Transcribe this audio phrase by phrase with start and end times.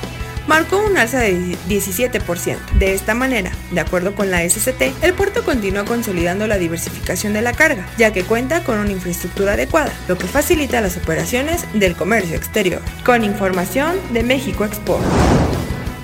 [0.48, 2.58] marcó un alza de 17%.
[2.80, 7.42] De esta manera, de acuerdo con la SCT, el puerto continúa consolidando la diversificación de
[7.42, 11.96] la carga, ya que cuenta con una infraestructura adecuada, lo que facilita las operaciones del
[11.96, 12.82] comercio exterior.
[13.06, 15.04] Con información de México Export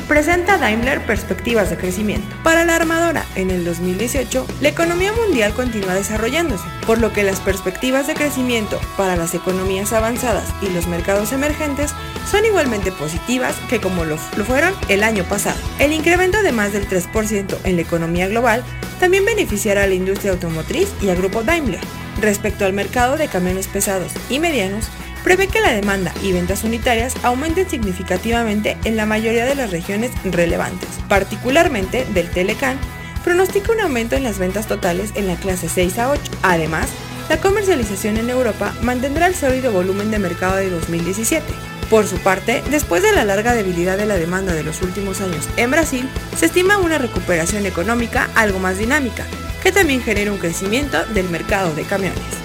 [0.07, 2.27] presenta Daimler perspectivas de crecimiento.
[2.43, 7.39] Para la armadora, en el 2018, la economía mundial continúa desarrollándose, por lo que las
[7.39, 11.93] perspectivas de crecimiento para las economías avanzadas y los mercados emergentes
[12.29, 15.57] son igualmente positivas que como lo, fueron el año pasado.
[15.79, 18.63] El incremento de más del 3% en la economía global
[18.99, 21.81] también beneficiará a la industria automotriz y al grupo Daimler.
[22.21, 24.87] Respecto al mercado de camiones pesados y medianos,
[25.23, 30.11] prevé que la demanda y ventas unitarias aumenten significativamente en la mayoría de las regiones
[30.23, 32.77] relevantes, particularmente del Telecan,
[33.23, 36.21] pronostica un aumento en las ventas totales en la clase 6 a 8.
[36.43, 36.87] Además,
[37.29, 41.72] la comercialización en Europa mantendrá el sólido volumen de mercado de 2017.
[41.89, 45.47] Por su parte, después de la larga debilidad de la demanda de los últimos años
[45.57, 49.25] en Brasil, se estima una recuperación económica algo más dinámica,
[49.61, 52.43] que también genera un crecimiento del mercado de camiones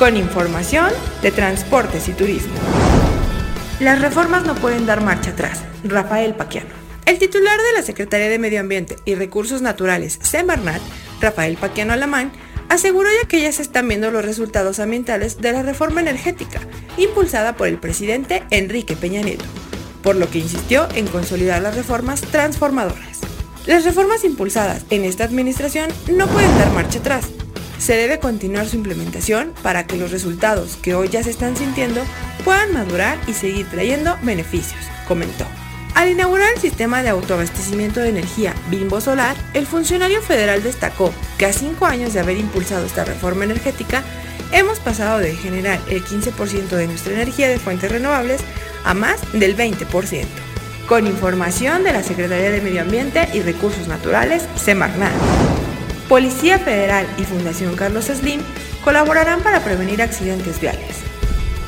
[0.00, 0.88] con información
[1.20, 2.54] de transportes y turismo.
[3.80, 5.60] Las reformas no pueden dar marcha atrás.
[5.84, 6.70] Rafael Paquiano.
[7.04, 10.80] El titular de la Secretaría de Medio Ambiente y Recursos Naturales, Semarnat,
[11.20, 12.32] Rafael Paquiano Alamán,
[12.70, 16.60] aseguró ya que ya se están viendo los resultados ambientales de la reforma energética
[16.96, 19.44] impulsada por el presidente Enrique Peña Nieto,
[20.02, 23.20] por lo que insistió en consolidar las reformas transformadoras.
[23.66, 27.26] Las reformas impulsadas en esta administración no pueden dar marcha atrás,
[27.78, 32.02] se debe continuar su implementación para que los resultados que hoy ya se están sintiendo
[32.44, 35.46] puedan madurar y seguir trayendo beneficios, comentó.
[35.94, 41.46] Al inaugurar el sistema de autoabastecimiento de energía Bimbo Solar, el funcionario federal destacó que
[41.46, 44.02] a cinco años de haber impulsado esta reforma energética,
[44.52, 48.40] hemos pasado de generar el 15% de nuestra energía de fuentes renovables
[48.84, 50.26] a más del 20%.
[50.88, 55.12] Con información de la Secretaría de Medio Ambiente y Recursos Naturales, Semarnat.
[56.08, 58.40] Policía Federal y Fundación Carlos Slim
[58.82, 60.96] colaborarán para prevenir accidentes viales.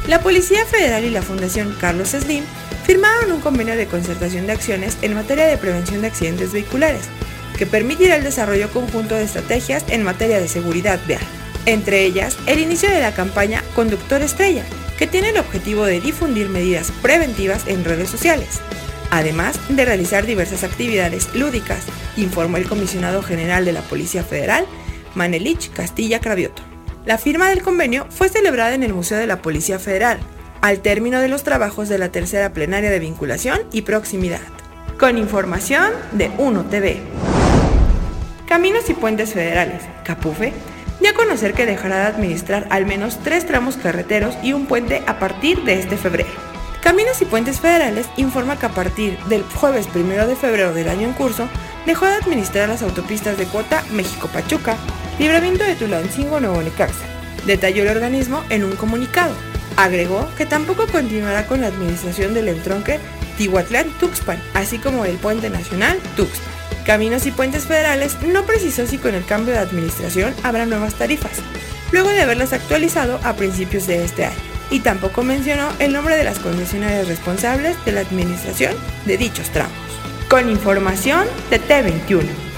[0.09, 2.43] La Policía Federal y la Fundación Carlos Slim
[2.84, 7.03] firmaron un convenio de concertación de acciones en materia de prevención de accidentes vehiculares,
[7.56, 11.22] que permitirá el desarrollo conjunto de estrategias en materia de seguridad vial.
[11.66, 14.65] Entre ellas, el inicio de la campaña Conductor Estrella,
[14.98, 18.60] que tiene el objetivo de difundir medidas preventivas en redes sociales,
[19.10, 21.84] además de realizar diversas actividades lúdicas,
[22.16, 24.66] informó el comisionado general de la Policía Federal,
[25.15, 26.62] Manelich Castilla Cravioto.
[27.04, 30.18] La firma del convenio fue celebrada en el Museo de la Policía Federal,
[30.62, 34.41] al término de los trabajos de la tercera plenaria de vinculación y proximidad.
[34.98, 37.00] Con información de 1TV.
[38.47, 40.53] Caminos y Puentes Federales, Capufe,
[41.00, 45.18] ya conocer que dejará de administrar al menos tres tramos carreteros y un puente a
[45.18, 46.30] partir de este febrero.
[46.80, 51.08] Caminos y Puentes Federales informa que a partir del jueves 1 de febrero del año
[51.08, 51.48] en curso,
[51.86, 54.76] dejó de administrar las autopistas de cuota México-Pachuca,
[55.18, 57.04] Libramiento de Tulancingo Nuevo Necaxa.
[57.47, 59.34] Detalló el organismo en un comunicado.
[59.82, 63.00] Agregó que tampoco continuará con la administración del entronque
[63.36, 66.52] Tihuatlán-Tuxpan, así como del Puente Nacional Tuxpan.
[66.86, 71.32] Caminos y Puentes Federales no precisó si con el cambio de administración habrá nuevas tarifas,
[71.90, 74.36] luego de haberlas actualizado a principios de este año
[74.70, 78.74] y tampoco mencionó el nombre de las concesionarias responsables de la administración
[79.04, 79.72] de dichos tramos.
[80.30, 82.52] Con información de T21.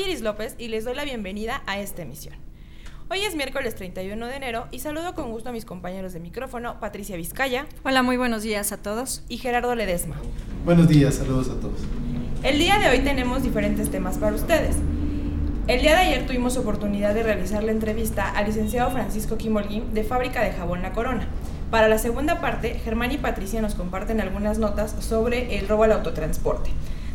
[0.00, 2.34] Soy Iris López y les doy la bienvenida a esta emisión.
[3.10, 6.80] Hoy es miércoles 31 de enero y saludo con gusto a mis compañeros de micrófono,
[6.80, 7.66] Patricia Vizcaya.
[7.84, 9.24] Hola, muy buenos días a todos.
[9.28, 10.16] Y Gerardo Ledesma.
[10.64, 11.80] Buenos días, saludos a todos.
[12.42, 14.76] El día de hoy tenemos diferentes temas para ustedes.
[15.66, 20.02] El día de ayer tuvimos oportunidad de realizar la entrevista al licenciado Francisco Kimolguín de
[20.02, 21.28] Fábrica de Jabón La Corona.
[21.70, 25.92] Para la segunda parte, Germán y Patricia nos comparten algunas notas sobre el robo al
[25.92, 26.70] autotransporte.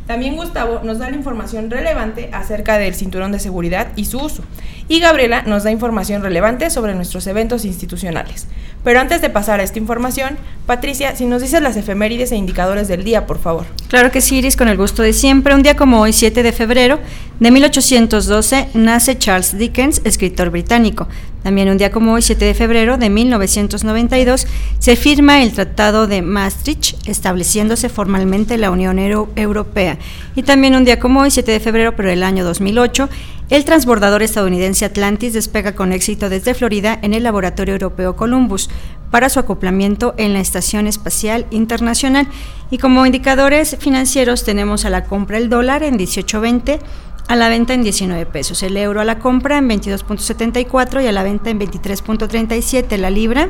[0.08, 4.44] También Gustavo nos da la información relevante acerca del cinturón de seguridad y su uso.
[4.88, 8.48] Y Gabriela nos da información relevante sobre nuestros eventos institucionales.
[8.84, 10.38] Pero antes de pasar a esta información,
[10.68, 13.66] Patricia, si nos dices las efemérides e indicadores del día, por favor.
[13.88, 15.56] Claro que sí, Iris, con el gusto de siempre.
[15.56, 17.00] Un día como hoy, 7 de febrero
[17.40, 21.08] de 1812, nace Charles Dickens, escritor británico.
[21.42, 24.48] También un día como hoy, 7 de febrero de 1992,
[24.78, 29.98] se firma el Tratado de Maastricht, estableciéndose formalmente la Unión Europea.
[30.36, 33.10] Y también un día como hoy, 7 de febrero, pero del año 2008,
[33.50, 38.70] el transbordador estadounidense Atlantis despega con éxito desde Florida en el Laboratorio Europeo Columbus
[39.12, 42.28] para su acoplamiento en la Estación Espacial Internacional.
[42.72, 46.80] Y como indicadores financieros tenemos a la compra el dólar en 18.20,
[47.28, 51.12] a la venta en 19 pesos, el euro a la compra en 22.74 y a
[51.12, 53.50] la venta en 23.37, la libra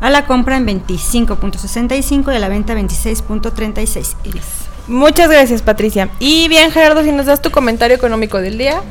[0.00, 4.16] a la compra en 25.65 y a la venta en 26.36.
[4.24, 4.42] Iris.
[4.88, 6.10] Muchas gracias, Patricia.
[6.18, 8.82] Y bien, Gerardo, si nos das tu comentario económico del día.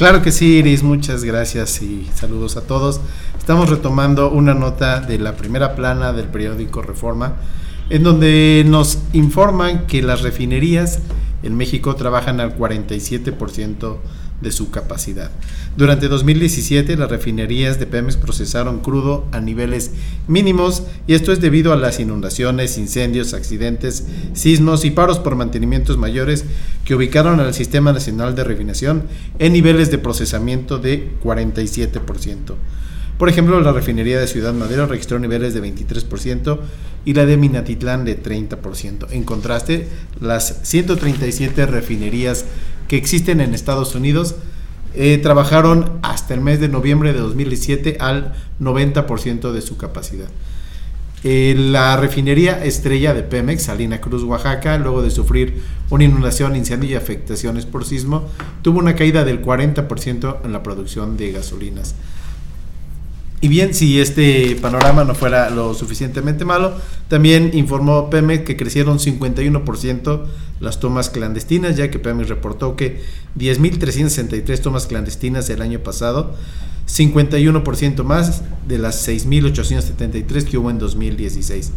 [0.00, 3.02] Claro que sí, Iris, muchas gracias y saludos a todos.
[3.38, 7.34] Estamos retomando una nota de la primera plana del periódico Reforma,
[7.90, 11.00] en donde nos informan que las refinerías
[11.42, 13.98] en México trabajan al 47%
[14.40, 15.30] de su capacidad.
[15.76, 19.92] Durante 2017 las refinerías de Pemex procesaron crudo a niveles
[20.28, 25.98] mínimos y esto es debido a las inundaciones, incendios, accidentes, sismos y paros por mantenimientos
[25.98, 26.44] mayores
[26.84, 29.04] que ubicaron al Sistema Nacional de Refinación
[29.38, 32.54] en niveles de procesamiento de 47%.
[33.20, 36.58] Por ejemplo, la refinería de Ciudad Madero registró niveles de 23%
[37.04, 39.08] y la de Minatitlán de 30%.
[39.10, 39.88] En contraste,
[40.20, 42.46] las 137 refinerías
[42.90, 44.34] que existen en Estados Unidos
[44.96, 50.26] eh, trabajaron hasta el mes de noviembre de 2017 al 90% de su capacidad.
[51.22, 56.90] Eh, la refinería estrella de Pemex, Salina Cruz, Oaxaca, luego de sufrir una inundación, incendio
[56.90, 58.26] y afectaciones por sismo,
[58.62, 61.94] tuvo una caída del 40% en la producción de gasolinas.
[63.42, 66.74] Y bien, si este panorama no fuera lo suficientemente malo,
[67.08, 70.24] también informó Pemex que crecieron 51%
[70.60, 73.00] las tomas clandestinas, ya que Pemex reportó que
[73.38, 76.34] 10.363 tomas clandestinas el año pasado,
[76.86, 81.72] 51% más de las 6.873 que hubo en 2016.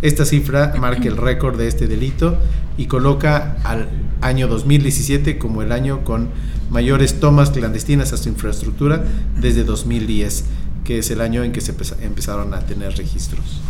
[0.00, 2.38] Esta cifra marca el récord de este delito
[2.78, 3.88] y coloca al
[4.22, 6.30] año 2017 como el año con
[6.70, 9.04] mayores tomas clandestinas a su infraestructura
[9.38, 10.44] desde 2010
[10.84, 13.60] que es el año en que se empezaron a tener registros.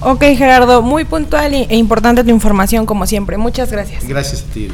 [0.00, 3.36] Ok, Gerardo, muy puntual e importante tu información, como siempre.
[3.38, 4.06] Muchas gracias.
[4.06, 4.68] Gracias a ti.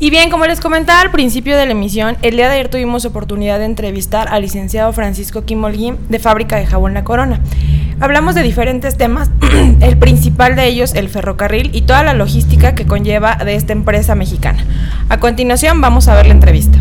[0.00, 3.04] Y bien, como les comentaba al principio de la emisión, el día de ayer tuvimos
[3.04, 7.40] oportunidad de entrevistar al licenciado Francisco Kimolguín de Fábrica de Jabón La Corona.
[7.98, 9.28] Hablamos de diferentes temas,
[9.80, 14.14] el principal de ellos el ferrocarril y toda la logística que conlleva de esta empresa
[14.14, 14.64] mexicana.
[15.08, 16.78] A continuación vamos a ver la entrevista.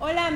[0.00, 0.30] Hola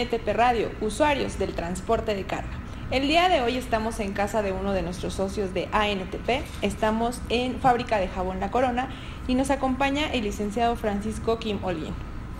[0.00, 2.48] ANTP Radio, usuarios del transporte de carga.
[2.90, 7.20] El día de hoy estamos en casa de uno de nuestros socios de ANTP, estamos
[7.28, 8.88] en Fábrica de Jabón La Corona
[9.28, 11.94] y nos acompaña el licenciado Francisco Kim Olguín.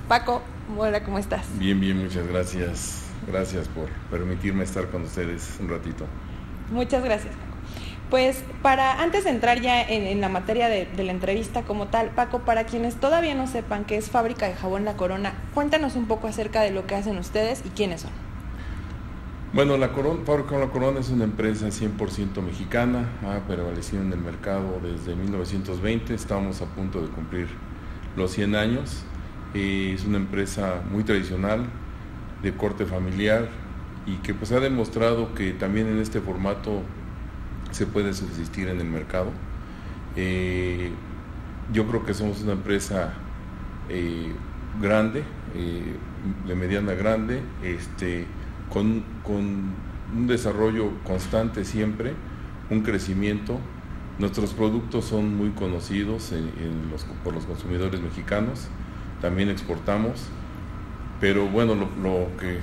[0.08, 0.42] Paco,
[0.76, 1.46] hola, ¿cómo estás?
[1.58, 3.04] Bien, bien, muchas gracias.
[3.26, 6.06] Gracias por permitirme estar con ustedes un ratito.
[6.70, 7.34] Muchas gracias.
[8.10, 12.40] Pues para antes de entrar ya en, la materia de, la entrevista como tal, Paco,
[12.40, 16.26] para quienes todavía no sepan qué es Fábrica de Jabón La Corona, cuéntanos un poco
[16.26, 18.10] acerca de lo que hacen ustedes y quiénes son.
[19.52, 24.18] Bueno, la Corona, Fábrica La Corona es una empresa 100% mexicana, ha prevalecido en el
[24.18, 27.46] mercado desde 1920, estamos a punto de cumplir
[28.16, 29.04] los 100 años.
[29.54, 31.64] Eh, es una empresa muy tradicional,
[32.42, 33.48] de corte familiar
[34.06, 36.82] y que pues ha demostrado que también en este formato
[37.70, 39.30] se puede subsistir en el mercado.
[40.16, 40.90] Eh,
[41.72, 43.12] yo creo que somos una empresa
[43.88, 44.32] eh,
[44.80, 45.24] grande,
[46.46, 48.26] de mediana grande, este,
[48.68, 52.14] con, un desarrollo constante siempre,
[52.70, 53.58] un crecimiento.
[54.18, 56.32] Nuestros productos son muy conocidos
[57.24, 58.68] por los consumidores mexicanos,
[59.20, 60.28] también exportamos,
[61.20, 62.58] pero bueno, lo, que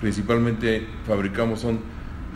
[0.00, 1.80] principalmente fabricamos son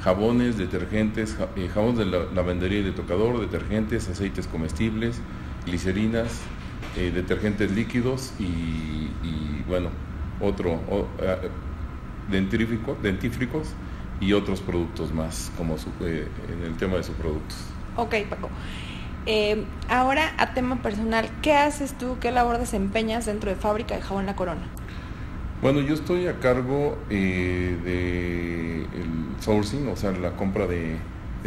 [0.03, 5.21] jabones, detergentes, eh, jabones de la, lavandería y de tocador, detergentes, aceites comestibles,
[5.65, 6.43] glicerinas,
[6.97, 9.09] eh, detergentes líquidos y,
[9.67, 9.89] bueno,
[10.41, 10.79] otro,
[11.21, 11.49] eh,
[12.31, 13.69] dentífricos
[14.21, 17.57] y otros productos más, como eh, en el tema de sus productos.
[17.97, 18.51] Ok, Paco.
[19.89, 24.27] Ahora, a tema personal, ¿qué haces tú, qué labor desempeñas dentro de Fábrica de Jabón
[24.27, 24.69] La Corona?
[25.62, 30.97] Bueno, yo estoy a cargo eh, de el sourcing, o sea, la compra de,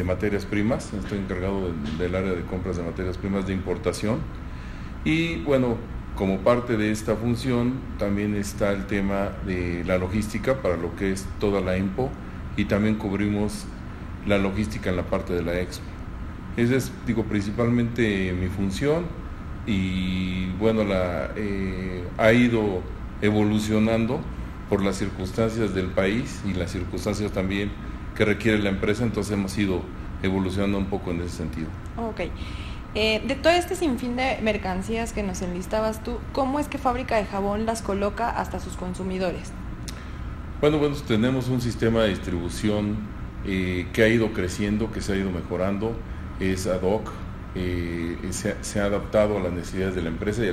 [0.05, 0.93] materias primas.
[0.93, 4.19] Estoy encargado del área de compras de materias primas de importación.
[5.03, 5.75] Y bueno,
[6.15, 11.11] como parte de esta función también está el tema de la logística para lo que
[11.11, 12.09] es toda la EMPO
[12.55, 13.65] y también cubrimos
[14.25, 15.83] la logística en la parte de la expo.
[16.55, 19.07] Esa es, digo, principalmente mi función
[19.67, 22.81] y bueno, la, eh, ha ido
[23.21, 24.19] evolucionando
[24.69, 27.71] por las circunstancias del país y las circunstancias también
[28.15, 29.81] que requiere la empresa, entonces hemos ido
[30.23, 31.67] evolucionando un poco en ese sentido.
[31.97, 32.21] Ok.
[32.95, 37.17] Eh, de todo este sinfín de mercancías que nos enlistabas tú, ¿cómo es que Fábrica
[37.17, 39.51] de Jabón las coloca hasta sus consumidores?
[40.61, 42.95] Bueno, bueno, tenemos un sistema de distribución
[43.45, 45.93] eh, que ha ido creciendo, que se ha ido mejorando,
[46.39, 47.11] es ad hoc,
[47.53, 50.47] eh, se, ha adaptado a las necesidades de la empresa y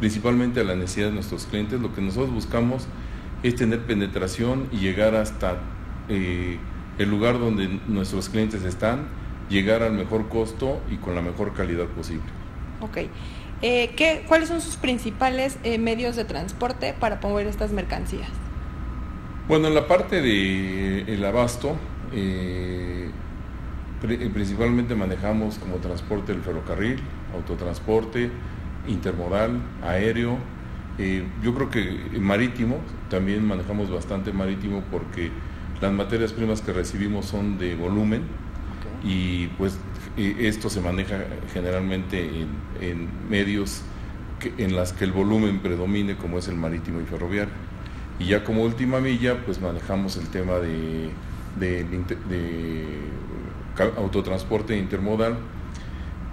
[0.00, 1.80] principalmente a las necesidades de nuestros clientes.
[1.80, 2.86] Lo que nosotros buscamos
[3.44, 5.60] es tener penetración y llegar hasta
[6.08, 11.86] el lugar donde nuestros clientes están llegar al mejor costo y con la mejor calidad
[11.86, 12.24] posible.
[12.80, 12.98] Ok.
[13.62, 18.30] Eh, ¿qué, ¿Cuáles son sus principales eh, medios de transporte para mover estas mercancías?
[19.48, 21.76] Bueno, en la parte del el abasto,
[22.14, 23.10] eh,
[24.32, 27.00] principalmente manejamos como transporte el ferrocarril,
[27.34, 28.30] autotransporte,
[28.88, 30.38] intermodal, aéreo.
[31.42, 35.30] yo creo que marítimo, también manejamos bastante marítimo porque
[35.80, 38.22] las materias primas que recibimos son de volumen,
[39.02, 39.78] y pues
[40.16, 41.18] esto se maneja
[41.52, 42.28] generalmente
[42.80, 43.82] en, medios
[44.58, 47.52] en las que el volumen predomine como es el marítimo y ferroviario.
[48.18, 51.10] Y ya como última milla pues manejamos el tema de,
[53.96, 55.38] autotransporte intermodal,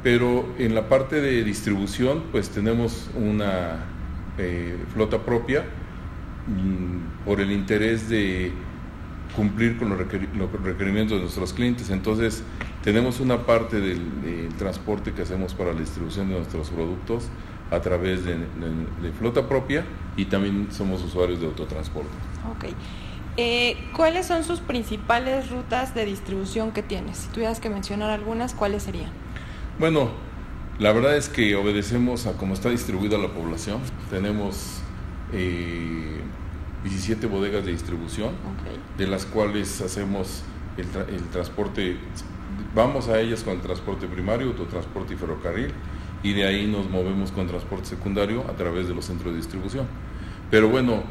[0.07, 3.83] pero en la parte de distribución pues tenemos una
[4.37, 5.65] eh, flota propia
[6.47, 8.53] mm, por el interés de
[9.35, 11.89] cumplir con los, requerimientos de nuestros clientes.
[11.89, 12.41] Entonces,
[12.85, 17.25] tenemos una parte del, transporte que hacemos para la distribución de nuestros productos
[17.69, 18.37] a través de,
[19.19, 19.83] flota propia
[20.15, 22.11] y también somos usuarios de autotransporte.
[22.55, 22.73] Ok.
[23.35, 27.17] Eh, ¿Cuáles son sus principales rutas de distribución que tienes?
[27.17, 29.26] Si tuvieras que mencionar algunas, ¿cuáles serían?
[29.79, 30.09] Bueno,
[30.79, 33.79] la verdad es que obedecemos a cómo está distribuida la población.
[34.09, 34.79] Tenemos
[35.33, 36.17] eh,
[36.83, 38.31] 17 bodegas de distribución,
[38.97, 40.41] de las cuales hacemos
[40.77, 40.87] el,
[41.31, 41.97] transporte,
[42.73, 45.71] vamos a ellas con el transporte primario, autotransporte y ferrocarril,
[46.23, 49.85] y de ahí nos movemos con transporte secundario a través de los centros de distribución.
[50.49, 51.03] Pero bueno,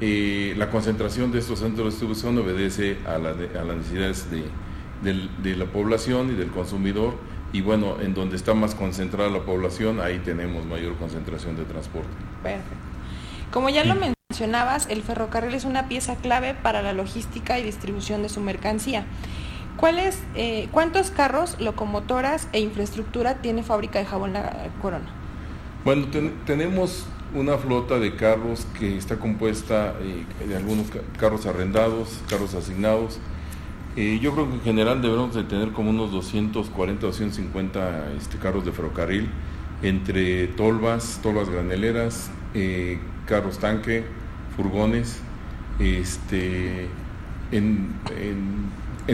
[0.00, 3.36] eh, la concentración de estos centros de distribución obedece a, las
[3.76, 7.14] necesidades de, la población y del consumidor,
[7.52, 12.08] y bueno, en donde está más concentrada la población, ahí tenemos mayor concentración de transporte.
[12.42, 12.76] Perfecto.
[13.50, 18.22] Como ya lo mencionabas, el ferrocarril es una pieza clave para la logística y distribución
[18.22, 19.06] de su mercancía.
[19.78, 25.06] ¿Cuáles, eh, ¿Cuántos carros, locomotoras e infraestructura tiene Fábrica de Jabón La Corona?
[25.84, 26.08] Bueno,
[26.44, 30.88] tenemos una flota de carros que está compuesta eh, de algunos
[31.18, 33.18] carros arrendados, carros asignados.
[34.00, 38.64] Eh, yo creo que en general debemos de tener como unos 240, 250 este, carros
[38.64, 39.28] de ferrocarril,
[39.82, 42.30] entre tolvas, tolvas graneleras,
[43.26, 44.04] carros tanque,
[44.56, 45.20] furgones
[45.80, 46.86] este,
[47.50, 47.88] en,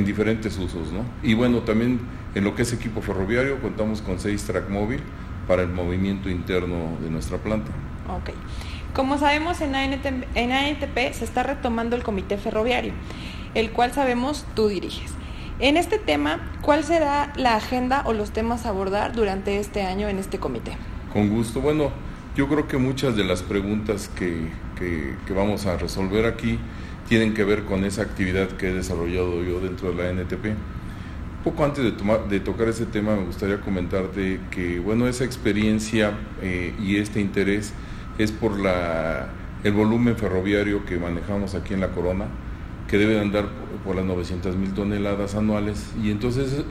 [0.04, 0.92] diferentes usos.
[0.92, 1.06] ¿no?
[1.22, 2.00] Y bueno, también
[2.34, 5.00] en lo que es equipo ferroviario contamos con seis track móvil
[5.48, 7.70] para el movimiento interno de nuestra planta.
[8.10, 8.36] Ok.
[8.92, 12.92] Como sabemos, en ANTP, en ANTP se está retomando el comité ferroviario.
[13.54, 15.12] El cual sabemos tú diriges.
[15.60, 20.08] En este tema, ¿cuál será la agenda o los temas a abordar durante este año
[20.08, 20.76] en este comité?
[21.12, 21.60] Con gusto.
[21.60, 21.92] Bueno,
[22.36, 24.50] yo creo que muchas de las preguntas que,
[25.32, 26.58] vamos a resolver aquí
[27.08, 30.56] tienen que ver con esa actividad que he desarrollado yo dentro de la NTP.
[31.44, 36.96] Poco antes de tocar ese tema me gustaría comentarte que bueno, esa experiencia eh, y
[36.96, 37.74] este interés
[38.18, 39.28] es por la,
[39.62, 42.26] el volumen ferroviario que manejamos aquí en la Corona
[42.88, 43.46] que debe andar
[43.84, 45.92] por, las 900 mil toneladas anuales.
[46.02, 46.64] Y entonces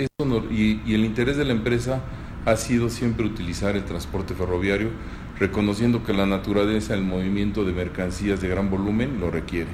[0.52, 2.02] y, el interés de la empresa
[2.46, 4.90] ha sido siempre utilizar el transporte ferroviario,
[5.40, 9.70] reconociendo que la naturaleza del movimiento de mercancías de gran volumen lo requiere.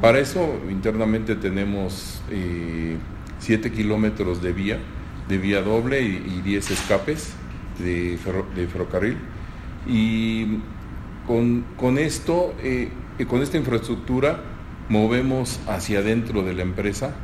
[0.00, 2.22] Para eso internamente tenemos
[3.38, 4.78] 7 eh, kilómetros de vía,
[5.28, 7.34] de vía doble y, 10 escapes
[7.78, 8.18] de,
[8.54, 9.16] de, ferrocarril.
[9.86, 10.58] Y
[11.26, 12.90] con, con esto, eh,
[13.28, 14.40] con esta infraestructura,
[14.88, 17.14] movemos hacia adentro de la empresa.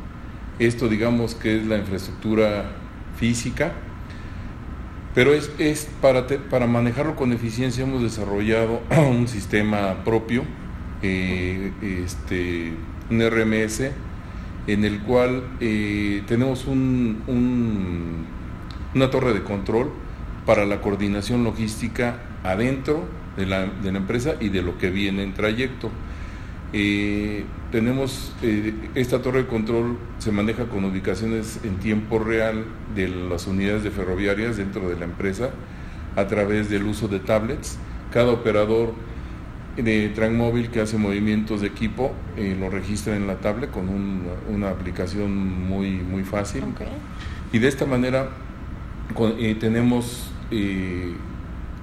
[0.59, 2.73] Esto digamos que es la infraestructura
[3.17, 3.73] física,
[5.15, 10.45] pero es, es para, para manejarlo con eficiencia hemos desarrollado un sistema propio,
[11.03, 12.73] eh, este,
[13.11, 13.91] un RMS,
[14.67, 18.27] en el cual eh, tenemos un,
[18.95, 19.91] una torre de control
[20.47, 23.05] para la coordinación logística adentro
[23.37, 25.91] de la, de la empresa y de lo que viene en trayecto.
[26.75, 32.65] Eh, tenemos eh, esta torre de control, se maneja con ubicaciones en tiempo real
[32.95, 35.51] de las unidades de ferroviarias dentro de la empresa
[36.17, 37.79] a través del uso de tablets.
[38.11, 38.95] Cada operador
[39.77, 43.89] de Transmóvil que hace movimientos de equipo eh, lo registra en la tablet con
[44.49, 45.35] una aplicación
[45.67, 46.65] muy, muy fácil.
[47.53, 48.31] Y de esta manera
[49.61, 50.31] tenemos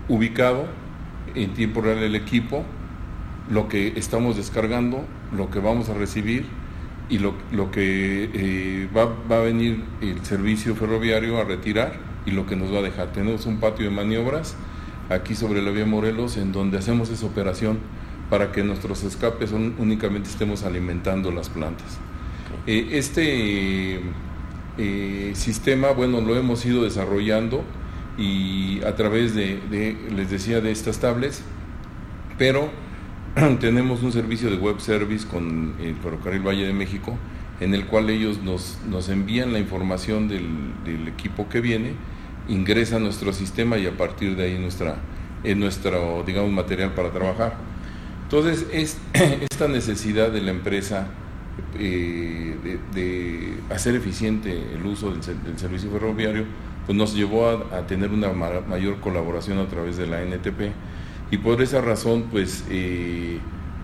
[0.08, 0.65] ubicado
[1.36, 2.63] en tiempo real el equipo
[3.50, 5.03] lo que estamos descargando,
[5.36, 6.46] lo que vamos a recibir
[7.10, 7.34] y lo,
[7.72, 11.94] que eh, va, a venir el servicio ferroviario a retirar
[12.25, 13.12] y lo que nos va a dejar.
[13.12, 14.56] Tenemos un patio de maniobras
[15.10, 17.80] aquí sobre la vía Morelos en donde hacemos esa operación
[18.30, 21.97] para que nuestros escapes únicamente estemos alimentando las plantas.
[22.67, 24.02] Eh, este
[24.78, 27.63] eh, sistema, bueno, lo hemos ido desarrollando
[28.19, 31.41] y a través de, de les decía, de estas tablets,
[32.38, 32.69] pero
[33.60, 37.18] tenemos un servicio de web service con el Ferrocarril Valle de México,
[37.60, 41.94] en el cual ellos nos, nos envían la información del, equipo que viene,
[42.48, 44.96] ingresa a nuestro sistema y a partir de ahí nuestra,
[45.44, 47.58] es nuestro, digamos, material para trabajar.
[48.24, 48.98] Entonces, es,
[49.52, 51.08] esta necesidad de la empresa
[51.78, 52.56] eh,
[52.94, 55.22] de, hacer eficiente el uso del,
[55.58, 56.46] servicio ferroviario,
[56.86, 60.74] pues nos llevó a tener una mayor colaboración a través de la NTP
[61.32, 63.39] y por esa razón pues eh,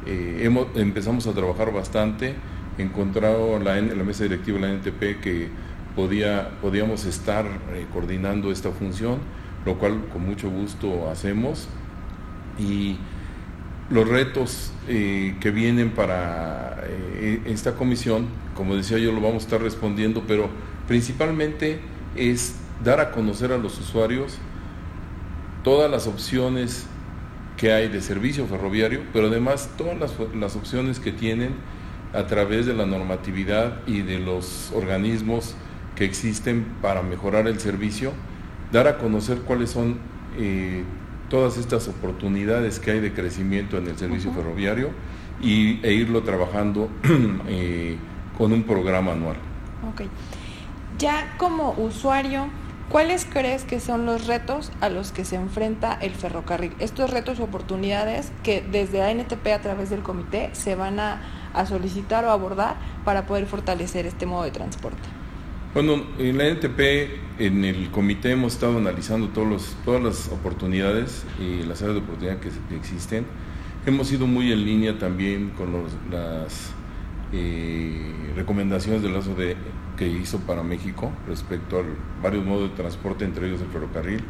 [0.06, 2.36] eh, hemos, empezamos a trabajar bastante,
[2.78, 5.50] encontrado la, mesa directiva de la NTP que
[5.96, 9.20] podía, podíamos estar eh, coordinando esta función,
[9.66, 11.68] lo cual con mucho gusto hacemos.
[12.58, 12.98] Y
[13.90, 16.84] los retos que vienen para
[17.46, 20.50] esta comisión, como decía yo, lo vamos a estar respondiendo, pero
[20.88, 21.80] principalmente
[22.16, 24.38] es dar a conocer a los usuarios
[25.64, 26.88] todas las opciones
[27.58, 29.98] que hay de servicio ferroviario, pero además todas
[30.36, 31.54] las, opciones que tienen
[32.14, 35.56] a través de la normatividad y de los organismos
[35.96, 38.12] que existen para mejorar el servicio,
[38.72, 39.98] dar a conocer cuáles son
[40.38, 40.84] eh,
[41.30, 44.90] todas estas oportunidades que hay de crecimiento en el servicio ferroviario
[45.42, 46.90] y, e irlo trabajando
[47.48, 47.98] eh,
[48.38, 49.38] con un programa anual.
[49.94, 50.10] Okay.
[50.98, 52.48] Ya como usuario,
[52.90, 56.72] ¿Cuáles crees que son los retos a los que se enfrenta el ferrocarril?
[56.80, 61.22] Estos retos o oportunidades que desde ANTP a través del comité se van a,
[61.68, 65.02] solicitar o abordar para poder fortalecer este modo de transporte.
[65.74, 71.26] Bueno, en la ANTP, en el comité hemos estado analizando todos los, todas las oportunidades
[71.40, 73.26] y las áreas de oportunidad que, existen.
[73.86, 75.74] Hemos ido muy en línea también con
[76.12, 76.72] las
[77.32, 79.56] eh, recomendaciones del lazo de
[79.98, 81.84] que hizo para México respecto a
[82.22, 84.24] varios modos de transporte, entre ellos el ferrocarril.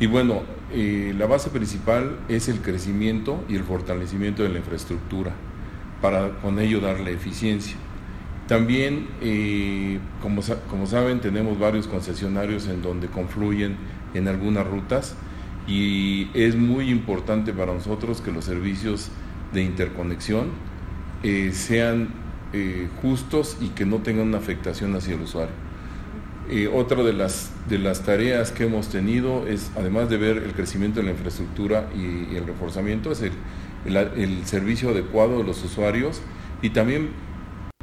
[0.00, 5.32] Y bueno, eh, la base principal es el crecimiento y el fortalecimiento de la infraestructura,
[6.00, 7.76] para con ello darle eficiencia.
[8.46, 13.76] También, eh, como, como saben, tenemos varios concesionarios en donde confluyen
[14.14, 15.16] en algunas rutas
[15.66, 19.10] y es muy importante para nosotros que los servicios
[19.52, 20.46] de interconexión
[21.22, 22.08] eh, sean
[22.52, 25.54] eh, justos y que no tengan una afectación hacia el usuario.
[26.50, 30.52] Eh, otra de las, de las tareas que hemos tenido es, además de ver el
[30.52, 36.22] crecimiento de la infraestructura y, el reforzamiento, es el, servicio adecuado de los usuarios
[36.62, 37.10] y también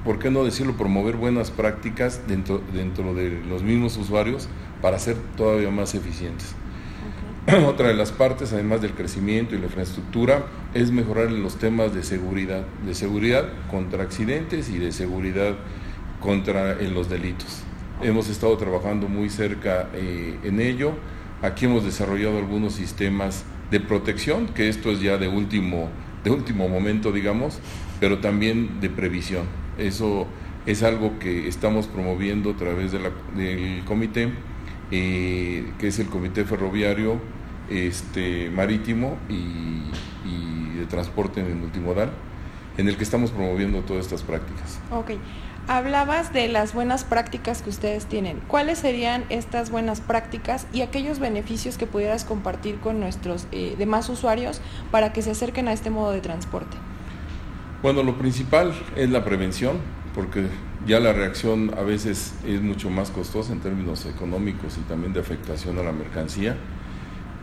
[0.04, 0.74] ¿por qué no decirlo?
[0.74, 4.50] Promover buenas prácticas dentro, dentro de los mismos usuarios
[4.82, 6.56] para ser todavía más eficientes.
[7.68, 11.94] Otra de las partes, además del crecimiento y la infraestructura, es mejorar en los temas
[11.94, 15.54] de seguridad, de seguridad contra accidentes y de seguridad
[16.20, 17.62] contra los delitos.
[18.02, 20.94] Hemos estado trabajando muy cerca eh, en ello.
[21.44, 25.90] Aquí hemos desarrollado algunos sistemas de protección, que esto es ya de último,
[26.24, 27.60] de último momento, digamos,
[28.00, 29.44] pero también de previsión.
[29.78, 30.26] Eso
[30.66, 34.32] es algo que estamos promoviendo a través del comité,
[34.90, 37.20] eh, que es el Comité Ferroviario
[37.70, 39.84] este, Marítimo y,
[40.28, 42.12] y de Transporte en el Multimodal,
[42.78, 44.80] en el que estamos promoviendo todas estas prácticas.
[44.92, 45.12] Ok.
[45.68, 48.40] Hablabas de las buenas prácticas que ustedes tienen.
[48.48, 54.08] ¿Cuáles serían estas buenas prácticas y aquellos beneficios que pudieras compartir con nuestros eh, demás
[54.10, 56.78] usuarios para que se acerquen a este modo de transporte?
[57.82, 59.78] Bueno, lo principal es la prevención,
[60.14, 60.48] porque
[60.86, 65.20] ya la reacción a veces es mucho más costosa en términos económicos y también de
[65.20, 66.58] afectación a la mercancía.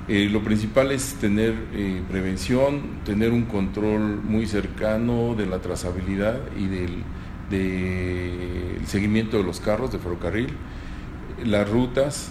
[0.09, 6.41] Eh, lo principal es tener eh, prevención, tener un control muy cercano de la trazabilidad
[6.59, 7.05] y del
[8.87, 10.49] seguimiento de los carros de ferrocarril,
[11.45, 12.31] las rutas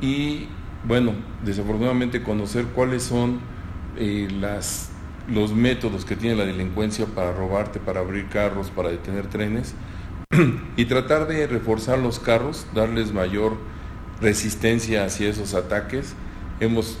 [0.00, 0.46] y,
[0.86, 1.12] bueno,
[1.44, 3.38] desafortunadamente conocer cuáles son
[3.96, 4.28] eh,
[5.28, 9.74] los métodos que tiene la delincuencia para robarte, para abrir carros, para detener trenes
[10.76, 13.56] y tratar de reforzar los carros, darles mayor
[14.20, 16.14] resistencia hacia esos ataques.
[16.60, 16.98] Hemos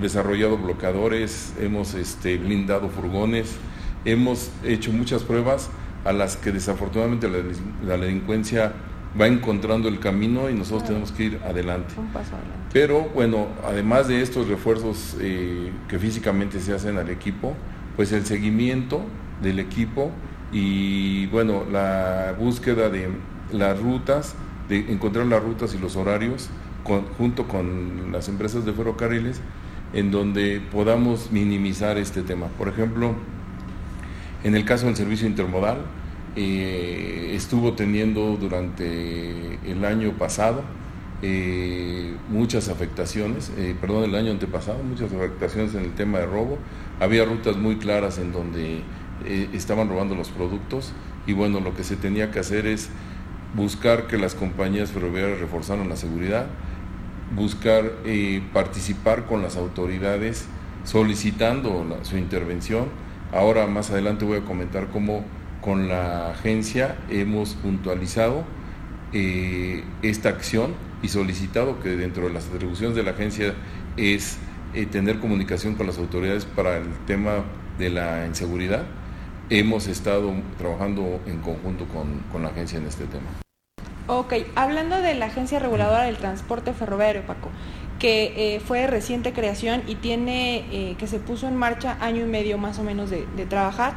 [0.00, 3.56] desarrollado bloqueadores, hemos este, blindado furgones,
[4.04, 5.70] hemos hecho muchas pruebas
[6.04, 7.28] a las que desafortunadamente
[7.86, 8.72] la, delincuencia
[9.18, 11.94] va encontrando el camino y nosotros tenemos que ir adelante.
[12.72, 17.54] Pero bueno, además de estos refuerzos eh, que físicamente se hacen al equipo,
[17.96, 19.02] pues el seguimiento
[19.42, 20.10] del equipo
[20.52, 23.08] y bueno, la búsqueda de
[23.52, 24.34] las rutas,
[24.68, 26.50] de encontrar las rutas y los horarios
[26.84, 29.40] junto con las empresas de ferrocarriles
[29.92, 32.48] en donde podamos minimizar este tema.
[32.58, 33.14] Por ejemplo,
[34.42, 35.78] en el caso del servicio intermodal,
[36.36, 40.62] eh, estuvo teniendo durante el año pasado
[41.22, 46.58] eh, muchas afectaciones, eh, perdón, el año antepasado, muchas afectaciones en el tema de robo.
[47.00, 48.82] Había rutas muy claras en donde
[49.52, 50.92] estaban robando los productos
[51.26, 52.90] y bueno, lo que se tenía que hacer es
[53.54, 56.46] buscar que las compañías ferroviarias reforzaran la seguridad,
[57.34, 57.90] buscar
[58.52, 60.46] participar con las autoridades
[60.84, 62.88] solicitando su intervención
[63.34, 65.24] Ahora más adelante voy a comentar cómo
[65.60, 68.44] con la agencia hemos puntualizado
[69.12, 73.54] eh, esta acción y solicitado que dentro de las atribuciones de la agencia
[73.96, 74.38] es
[74.72, 77.42] eh, tener comunicación con las autoridades para el tema
[77.76, 78.84] de la inseguridad.
[79.50, 83.43] Hemos estado trabajando en conjunto con, la agencia en este tema.
[84.06, 87.48] Ok, hablando de la Agencia Reguladora del Transporte Ferroviario, Paco,
[87.98, 92.22] que eh, fue de reciente creación y tiene eh, que se puso en marcha año
[92.22, 93.94] y medio más o menos de, trabajar.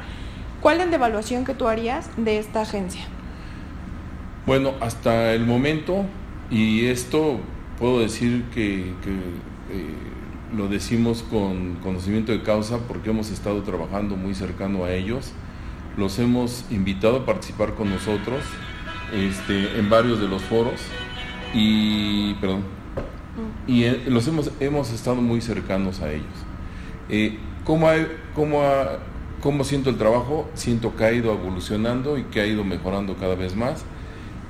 [0.61, 3.01] ¿Cuál es la evaluación que tú harías de esta agencia?
[4.45, 6.05] Bueno, hasta el momento,
[6.49, 7.41] y esto
[7.77, 8.93] puedo decir que, eh,
[10.55, 15.33] lo decimos con conocimiento de causa porque hemos estado trabajando muy cercano a ellos,
[15.97, 18.41] los hemos invitado a participar con nosotros
[19.13, 20.81] este, en varios de los foros
[21.53, 22.63] y, perdón,
[23.67, 26.25] y eh, los hemos, hemos estado muy cercanos a ellos.
[27.09, 27.89] Eh, ¿cómo,
[29.41, 30.49] cómo, siento el trabajo?
[30.53, 33.83] Siento que ha ido evolucionando y que ha ido mejorando cada vez más.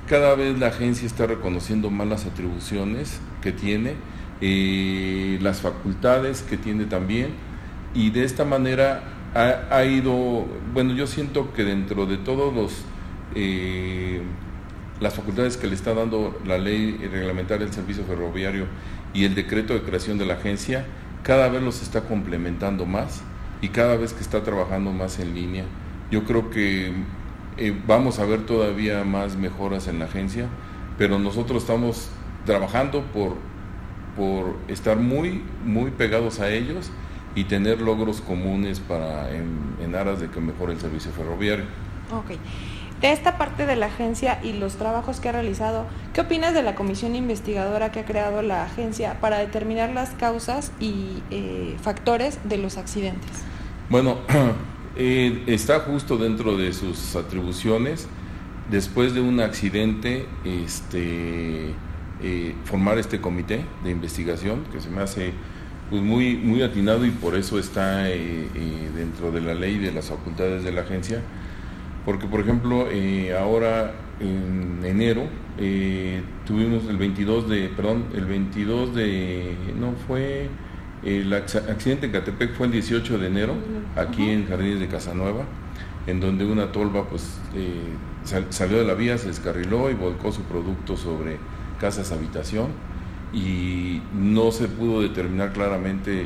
[0.07, 3.95] Cada vez la agencia está reconociendo más las atribuciones que tiene,
[4.39, 7.31] eh, las facultades que tiene también,
[7.93, 9.03] y de esta manera
[9.35, 12.85] ha, ha ido, bueno, yo siento que dentro de todos los
[14.99, 18.65] las facultades que le está dando la ley reglamentaria del servicio ferroviario
[19.13, 20.85] y el decreto de creación de la agencia,
[21.23, 23.21] cada vez los está complementando más
[23.61, 25.65] y cada vez que está trabajando más en línea.
[26.11, 26.93] Yo creo que
[27.57, 30.47] eh, vamos a ver todavía más mejoras en la agencia,
[30.97, 32.09] pero nosotros estamos
[32.45, 33.35] trabajando por,
[34.15, 36.91] por estar muy, muy pegados a ellos
[37.35, 41.65] y tener logros comunes para en, en aras de que mejore el servicio ferroviario.
[42.11, 42.39] Okay
[43.01, 46.63] de esta parte de la agencia y los trabajos que ha realizado, ¿qué opinas de
[46.63, 52.39] la comisión investigadora que ha creado la agencia para determinar las causas y eh, factores
[52.43, 53.29] de los accidentes?
[53.89, 54.17] Bueno,
[54.95, 58.07] eh, está justo dentro de sus atribuciones,
[58.71, 61.75] después de un accidente, este,
[62.23, 65.33] eh, formar este comité de investigación que se me hace
[65.91, 70.63] pues, muy, muy atinado y por eso está dentro de la ley de las facultades
[70.63, 71.21] de la agencia
[72.07, 73.91] Porque, por ejemplo, eh, ahora
[74.21, 75.23] en enero
[75.57, 80.47] eh, tuvimos el 22 de, perdón, el 22 de, no fue,
[81.03, 83.55] el accidente en Catepec fue el 18 de enero,
[83.97, 85.43] aquí en Jardines de Casanueva,
[86.07, 87.73] en donde una tolva pues eh,
[88.51, 91.35] salió de la vía, se descarriló y volcó su producto sobre
[91.77, 92.67] casas habitación
[93.33, 96.25] y no se pudo determinar claramente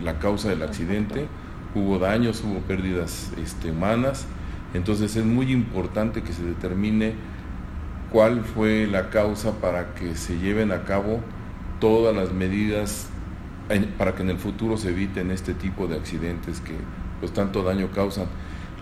[0.00, 1.26] la causa del accidente,
[1.74, 4.28] hubo daños, hubo pérdidas este, humanas,
[4.74, 7.14] entonces es muy importante que se determine
[8.10, 11.20] cuál fue la causa para que se lleven a cabo
[11.80, 13.08] todas las medidas
[13.98, 16.74] para que en el futuro se eviten este tipo de accidentes que
[17.20, 18.26] pues tanto daño causan.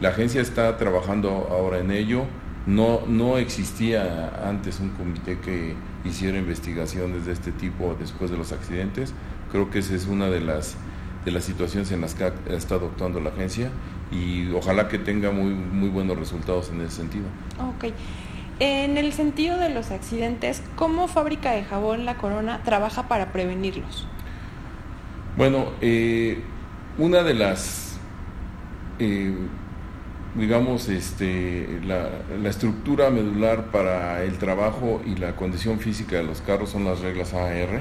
[0.00, 2.24] La agencia está trabajando ahora en ello.
[2.66, 5.74] No, no existía antes un comité que
[6.04, 9.12] hiciera investigaciones de este tipo después de los accidentes.
[9.52, 10.76] Creo que esa es una de las,
[11.24, 13.70] de las situaciones en las que ha estado actuando la agencia
[14.10, 17.24] y ojalá que tenga muy, muy buenos resultados en ese sentido.
[17.58, 17.92] Ok.
[18.58, 24.06] En el sentido de los accidentes, ¿cómo Fábrica de Jabón La Corona trabaja para prevenirlos?
[25.36, 26.42] Bueno, eh,
[26.98, 27.98] una de las,
[28.98, 29.32] eh,
[30.34, 32.10] digamos, este, la,
[32.42, 37.00] la, estructura medular para el trabajo y la condición física de los carros son las
[37.00, 37.80] reglas AR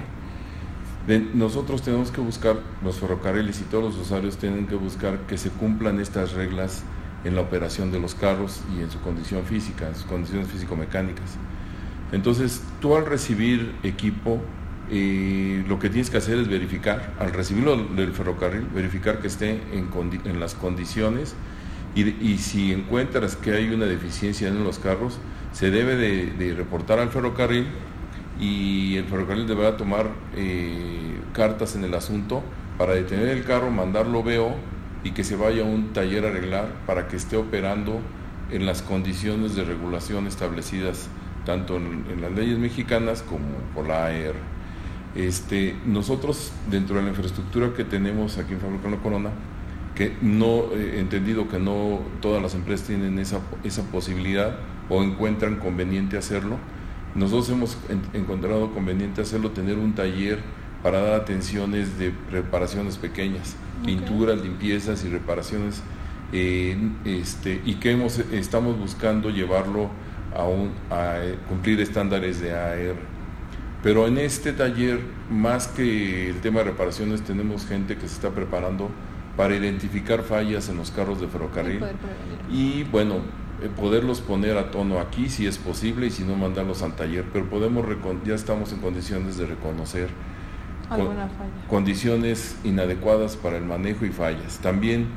[1.34, 5.50] nosotros tenemos que buscar, los ferrocarriles y todos los usuarios tienen que buscar que se
[5.50, 6.84] cumplan estas reglas
[7.24, 11.38] en la operación de los carros y en su condición física, en sus condiciones físico-mecánicas.
[12.12, 14.40] Entonces, tú al recibir equipo,
[14.92, 19.62] eh, lo que tienes que hacer es verificar, al recibirlo del ferrocarril, verificar que esté
[19.72, 21.36] en, las condiciones
[21.96, 25.18] y, si encuentras que hay una deficiencia en los carros,
[25.54, 27.68] se debe de reportar al ferrocarril
[28.40, 32.42] y el ferrocarril deberá tomar eh, cartas en el asunto
[32.78, 34.56] para detener el carro, mandarlo veo
[35.04, 38.00] y que se vaya a un taller a arreglar para que esté operando
[38.52, 41.10] en las condiciones de regulación establecidas
[41.46, 44.36] tanto en, las leyes mexicanas como por la AER.
[45.16, 49.30] Este, nosotros, dentro de la infraestructura que tenemos aquí en Fábrica La Corona,
[49.96, 54.58] que no he entendido que no todas las empresas tienen esa, esa posibilidad
[54.90, 56.58] o encuentran conveniente hacerlo,
[57.16, 57.78] nosotros hemos
[58.14, 60.40] encontrado conveniente hacerlo, tener un taller
[60.84, 65.82] para dar atenciones de reparaciones pequeñas, pinturas, limpiezas y reparaciones,
[66.32, 69.90] eh, este, y que hemos, estamos buscando llevarlo
[70.36, 71.18] a, un, a
[71.48, 72.96] cumplir estándares de AR.
[73.82, 78.30] Pero en este taller, más que el tema de reparaciones, tenemos gente que se está
[78.30, 78.90] preparando
[79.38, 81.80] para identificar fallas en los carros de ferrocarril.
[82.52, 83.22] Y bueno, eh,
[83.76, 87.50] poderlos poner a tono aquí si es posible y si no mandarlos al taller, pero
[87.50, 87.86] podemos
[88.26, 90.10] ya estamos en condiciones de reconocer
[91.68, 94.58] condiciones inadecuadas para el manejo y fallas.
[94.60, 95.08] También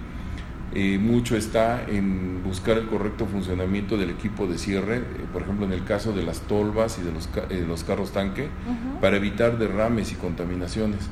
[0.75, 5.03] eh, mucho está en buscar el correcto funcionamiento del equipo de cierre, eh,
[5.33, 7.29] por ejemplo en el caso de las tolvas y de los,
[7.69, 8.49] los carros tanque,
[9.01, 11.09] para evitar derrames y contaminaciones,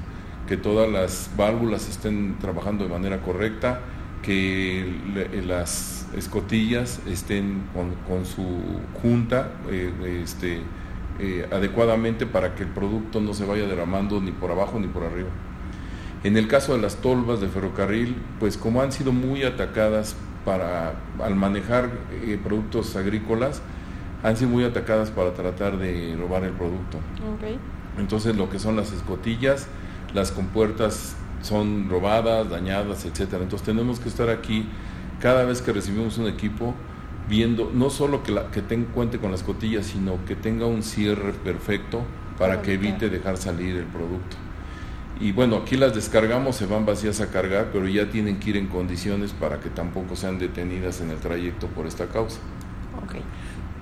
[0.46, 3.80] que todas las válvulas estén trabajando de manera correcta,
[4.22, 7.62] que las escotillas estén
[8.06, 8.44] con, su
[9.00, 10.60] junta eh, este,
[11.18, 15.04] eh, adecuadamente para que el producto no se vaya derramando ni por abajo ni por
[15.04, 15.28] arriba.
[16.22, 20.94] En el caso de las tolvas de ferrocarril, pues como han sido muy atacadas para,
[21.22, 21.90] al manejar
[22.24, 23.62] eh, productos agrícolas,
[24.22, 26.98] han sido muy atacadas para tratar de robar el producto.
[27.98, 29.66] Entonces lo que son las escotillas,
[30.14, 33.42] las compuertas son robadas, dañadas, etcétera.
[33.42, 34.66] Entonces tenemos que estar aquí
[35.20, 36.74] cada vez que recibimos un equipo,
[37.28, 41.32] viendo no solo que, la, que cuente con las cotillas, sino que tenga un cierre
[41.32, 42.02] perfecto
[42.38, 44.36] para que evite dejar salir el producto.
[45.20, 48.56] Y bueno, aquí las descargamos, se van vacías a cargar, pero ya tienen que ir
[48.56, 52.40] en condiciones para que tampoco sean detenidas en el trayecto por esta causa.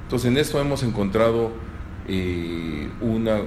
[0.03, 1.53] Entonces en esto hemos encontrado
[2.09, 3.41] eh, una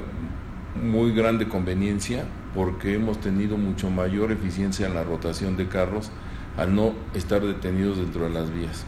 [0.82, 2.26] muy grande conveniencia
[2.56, 6.12] porque hemos tenido mucho mayor eficiencia en la rotación de carros
[6.58, 8.86] al no estar detenidos dentro de las vías.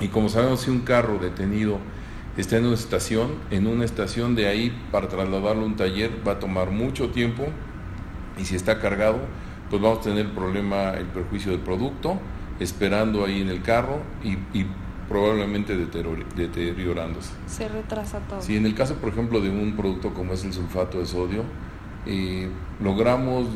[0.00, 1.78] Y como sabemos, si un carro detenido
[2.36, 6.32] está en una estación, en una estación de ahí para trasladarlo a un taller va
[6.32, 7.46] a tomar mucho tiempo
[8.38, 9.18] y si está cargado,
[9.68, 12.18] pues vamos a tener el problema, el perjuicio del producto,
[12.58, 14.36] esperando ahí en el carro y,
[15.08, 17.32] probablemente deteriorándose.
[17.48, 18.40] Se retrasa todo.
[18.40, 21.42] Si en el caso, por ejemplo, de un producto como es el sulfato de sodio,
[22.06, 22.48] eh,
[22.80, 23.46] logramos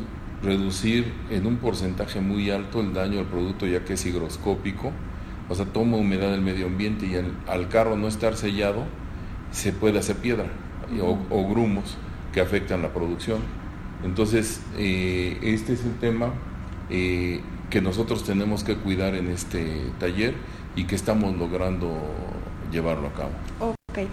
[0.43, 4.91] reducir en un porcentaje muy alto el daño al producto ya que es higroscópico,
[5.49, 8.85] o sea, toma humedad del medio ambiente y al, carro no estar sellado
[9.51, 10.45] se puede hacer piedra
[11.01, 11.97] o, grumos
[12.33, 13.39] que afectan la producción.
[14.03, 16.33] Entonces, eh, este es el tema
[16.89, 20.35] eh, que nosotros tenemos que cuidar en este taller
[20.75, 21.91] y que estamos logrando
[22.71, 23.31] llevarlo a cabo.
[23.59, 24.09] Ok.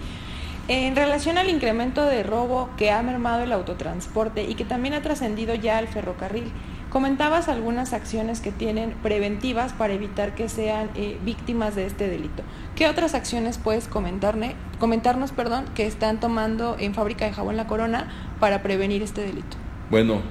[0.75, 5.03] En relación al incremento de robo que ha mermado el autotransporte y que también ha
[5.03, 6.51] trascendido ya al ferrocarril,
[6.89, 12.43] comentabas algunas acciones que tienen preventivas para evitar que sean eh, víctimas de este delito.
[12.75, 17.67] ¿Qué otras acciones puedes comentarme, comentarnos perdón, que están tomando en Fábrica de Jabón La
[17.67, 19.59] Corona para prevenir este delito?
[19.91, 20.23] Bueno,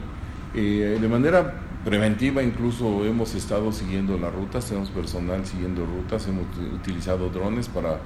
[0.56, 1.54] eh, de manera
[1.86, 8.00] preventiva incluso hemos estado siguiendo las rutas, tenemos personal siguiendo rutas, hemos utilizado drones para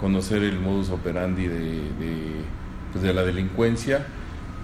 [0.00, 1.82] conocer el modus operandi de,
[2.90, 4.06] pues, de, la delincuencia.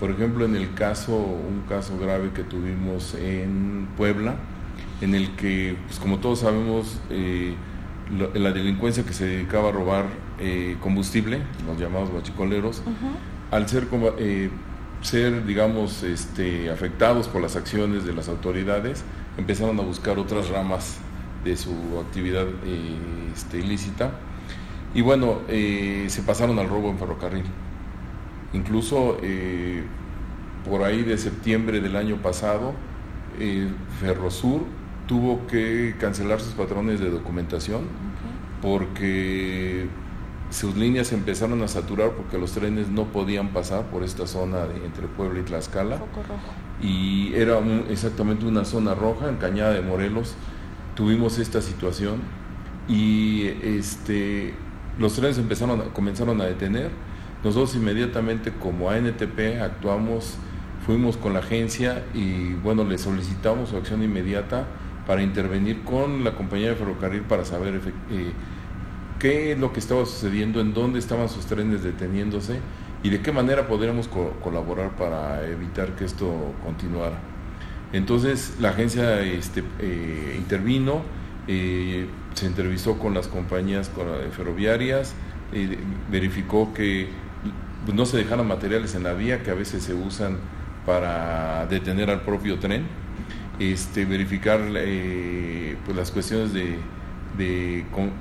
[0.01, 4.37] Por ejemplo, en el caso, un caso grave que tuvimos en Puebla,
[5.03, 7.55] en el que, pues como todos sabemos, eh,
[8.35, 10.07] la delincuencia que se dedicaba a robar
[10.38, 12.83] eh, combustible, los llamados guachicoleros,
[13.51, 14.49] al ser, eh,
[15.03, 19.05] ser, digamos, este, afectados por las acciones de las autoridades,
[19.37, 20.99] empezaron a buscar otras ramas
[21.44, 22.46] de su actividad
[23.35, 24.12] este, ilícita
[24.96, 27.44] y bueno, eh, se pasaron al robo en ferrocarril.
[28.54, 29.85] Incluso eh,
[30.66, 32.72] por ahí de septiembre del año pasado,
[33.38, 33.68] eh,
[34.00, 34.62] Ferrosur
[35.06, 37.82] tuvo que cancelar sus patrones de documentación
[38.62, 39.87] porque
[40.48, 45.09] sus líneas empezaron a saturar porque los trenes no podían pasar por esta zona entre
[45.09, 46.00] Puebla y Tlaxcala.
[46.80, 47.59] Y era
[47.90, 50.37] exactamente una zona roja, en Cañada de Morelos.
[50.94, 52.22] Tuvimos esta situación
[52.88, 54.54] y este
[54.98, 55.40] los trenes
[55.92, 56.90] comenzaron a detener.
[57.44, 60.37] Nosotros inmediatamente como ANTP actuamos,
[60.87, 64.66] fuimos con la agencia y bueno, le solicitamos su acción inmediata
[65.06, 67.80] para intervenir con la compañía de ferrocarril para saber
[68.11, 68.32] eh,
[69.18, 72.59] qué es lo que estaba sucediendo, en dónde estaban sus trenes deteniéndose
[73.02, 74.09] y de qué manera podríamos
[74.42, 77.18] colaborar para evitar que esto continuara.
[77.92, 81.02] Entonces la agencia este, eh, intervino,
[81.46, 82.06] eh,
[82.37, 83.90] se entrevistó con las compañías
[84.31, 85.14] ferroviarias,
[85.53, 85.70] y
[86.11, 87.09] verificó que
[87.94, 90.38] no se dejaran materiales en la vía que a veces se usan
[90.85, 92.85] para detener al propio tren,
[93.59, 96.77] este, verificar eh, pues las cuestiones de,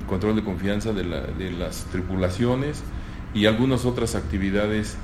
[0.08, 1.04] control de confianza de,
[1.52, 2.82] las tripulaciones
[3.34, 4.96] y algunas otras actividades.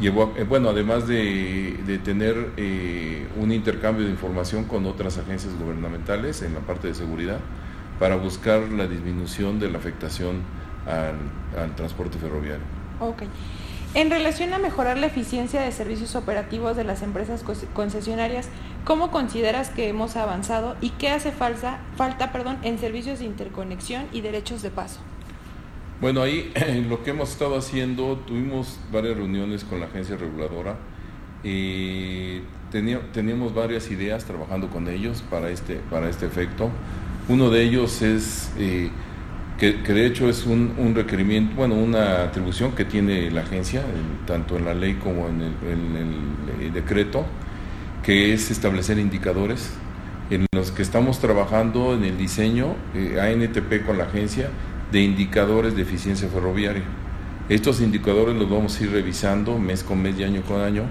[0.00, 6.42] Llevó, eh, bueno, además de, tener eh, un intercambio de información con otras agencias gubernamentales
[6.42, 7.40] en la parte de seguridad,
[8.00, 10.42] para buscar la disminución de la afectación
[10.86, 12.64] al, transporte ferroviario.
[12.98, 13.22] Ok.
[13.92, 18.48] En relación a mejorar la eficiencia de servicios operativos de las empresas concesionarias,
[18.84, 24.06] ¿cómo consideras que hemos avanzado y qué hace falta, falta perdón, en servicios de interconexión
[24.12, 25.00] y derechos de paso?
[26.00, 26.52] Bueno, ahí
[26.88, 30.76] lo que hemos estado haciendo, tuvimos varias reuniones con la agencia reguladora
[31.42, 36.70] y teníamos varias ideas trabajando con ellos para este, para este efecto.
[37.30, 38.90] Uno de ellos es, eh,
[39.56, 43.84] que, de hecho es un, requerimiento, bueno, una atribución que tiene la agencia,
[44.26, 47.24] tanto en la ley como en el, decreto,
[48.02, 49.70] que es establecer indicadores
[50.30, 54.50] en los que estamos trabajando en el diseño eh, ANTP con la agencia
[54.90, 56.82] de indicadores de eficiencia ferroviaria.
[57.48, 60.82] Estos indicadores los vamos a ir revisando mes con mes y año con año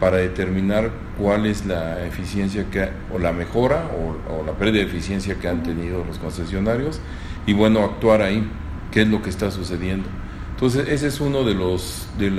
[0.00, 5.38] para determinar cuál es la eficiencia que, o la mejora o, la pérdida de eficiencia
[5.38, 7.00] que han tenido los concesionarios
[7.46, 8.46] y bueno, actuar ahí,
[8.92, 10.08] qué es lo que está sucediendo.
[10.50, 12.32] Entonces, ese es uno de los de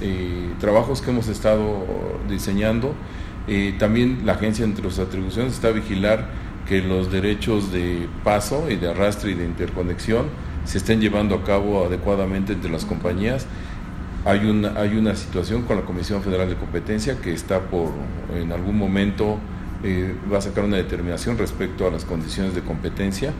[0.00, 1.86] eh, trabajos que hemos estado
[2.28, 2.92] diseñando.
[3.46, 6.28] Eh, también la agencia entre sus atribuciones está a vigilar
[6.68, 10.26] que los derechos de paso y de arrastre y de interconexión
[10.64, 13.46] se estén llevando a cabo adecuadamente entre las compañías
[14.26, 17.92] hay una, hay una situación con la Comisión Federal de Competencia que está por,
[18.34, 19.38] en algún momento,
[19.84, 23.32] eh, va a sacar una determinación respecto a las condiciones de competencia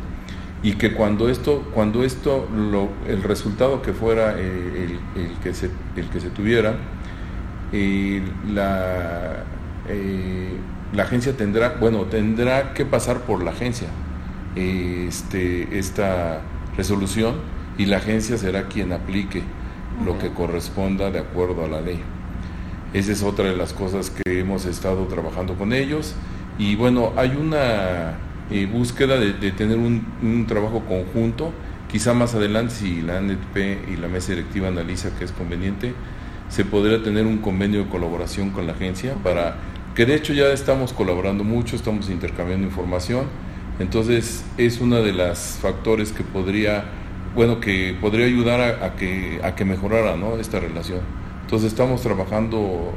[0.62, 2.46] y que cuando esto, cuando esto
[3.09, 6.77] el resultado que fuera eh, el, que se, el que se tuviera,
[7.72, 9.42] eh, la,
[10.94, 13.88] la agencia tendrá, bueno, tendrá que pasar por la agencia
[14.55, 16.43] este, esta
[16.76, 17.34] resolución
[17.76, 19.43] y la agencia será quien aplique
[20.05, 22.01] lo que corresponda de acuerdo a la ley.
[22.92, 26.14] Esa es otra de las cosas que hemos estado trabajando con ellos.
[26.59, 28.14] Y bueno, hay una
[28.51, 31.53] eh, búsqueda de, tener un, trabajo conjunto.
[31.90, 35.92] Quizá más adelante, si la ANETP y la mesa directiva analiza que es conveniente,
[36.49, 39.57] se podría tener un convenio de colaboración con la agencia para
[39.94, 43.26] que de hecho ya estamos colaborando mucho, estamos intercambiando información.
[43.78, 46.84] Entonces es uno de los factores que podría
[47.37, 50.39] bueno, que podría ayudar a, que, a que mejorara ¿no?
[50.39, 51.01] esta relación.
[51.43, 52.95] Entonces estamos trabajando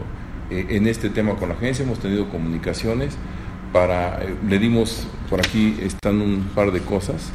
[0.49, 3.17] eh, en este tema con la agencia, hemos tenido comunicaciones
[3.73, 7.31] para, eh, le dimos, por aquí están un par de cosas,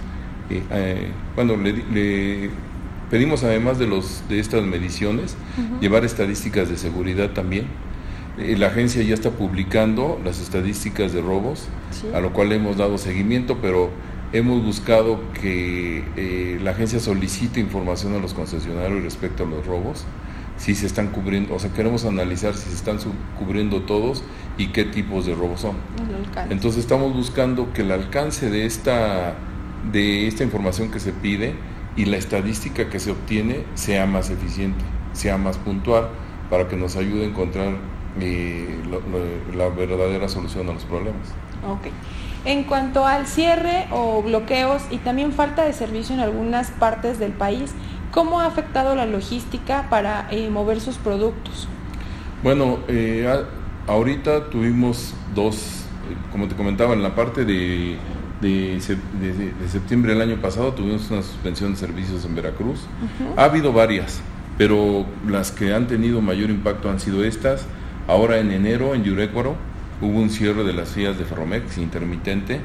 [0.50, 2.50] eh, bueno, le,
[3.10, 5.36] pedimos además de, los, de estas mediciones,
[5.80, 7.66] llevar estadísticas de seguridad también.
[8.36, 11.68] la agencia ya está publicando las estadísticas de robos,
[12.14, 13.90] a lo cual hemos dado seguimiento, pero
[14.32, 20.06] hemos buscado que la agencia solicite información a los concesionarios respecto a los robos
[20.56, 22.98] si se están cubriendo, o sea, queremos analizar si se están
[23.38, 24.22] cubriendo todos
[24.56, 25.76] y qué tipos de robos son.
[26.50, 29.34] Entonces estamos buscando que el alcance de esta,
[29.90, 31.54] de esta información que se pide
[31.96, 36.08] y la estadística que se obtiene sea más eficiente, sea más puntual,
[36.50, 37.74] para que nos ayude a encontrar
[38.20, 38.80] eh,
[39.56, 41.28] la verdadera solución a los problemas.
[41.66, 41.92] Okay.
[42.44, 47.32] En cuanto al cierre o bloqueos y también falta de servicio en algunas partes del
[47.32, 47.74] país,
[48.14, 51.66] ¿Cómo ha afectado la logística para eh, mover sus productos?
[52.44, 53.28] Bueno, eh,
[53.88, 55.84] ahorita tuvimos dos,
[56.30, 57.96] como te comentaba, en la parte de,
[58.40, 58.80] de,
[59.68, 62.86] septiembre del año pasado tuvimos una suspensión de servicios en Veracruz.
[63.36, 64.20] Ha habido varias,
[64.58, 67.66] pero las que han tenido mayor impacto han sido estas.
[68.06, 69.56] Ahora en enero en Yurecuaro
[70.04, 72.60] hubo un cierre de las vías de Ferromex intermitente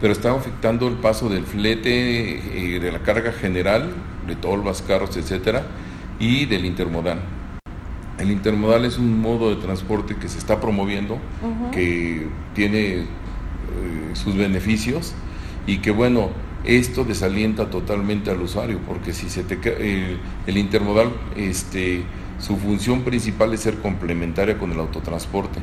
[0.00, 3.90] pero está afectando el paso del flete, eh, de la carga general,
[4.26, 5.64] de tolvas, carros, etcétera,
[6.18, 7.20] y del intermodal.
[8.18, 11.18] El intermodal es un modo de transporte que se está promoviendo,
[11.72, 13.06] que tiene eh,
[14.12, 15.14] sus beneficios
[15.66, 16.28] y que bueno,
[16.64, 22.02] esto desalienta totalmente al usuario, porque si se te eh, el intermodal, este,
[22.38, 25.60] su función principal es ser complementaria con el autotransporte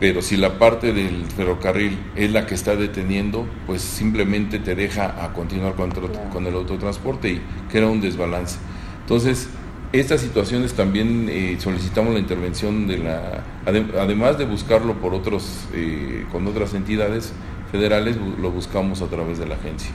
[0.00, 5.22] pero si la parte del ferrocarril es la que está deteniendo, pues simplemente te deja
[5.22, 8.58] a continuar con, el autotransporte y crea un desbalance.
[9.02, 9.50] Entonces,
[9.92, 16.24] estas situaciones también eh, solicitamos la intervención de la, además de buscarlo por otros, eh,
[16.32, 17.34] con otras entidades
[17.70, 19.90] federales, lo buscamos a través de la agencia.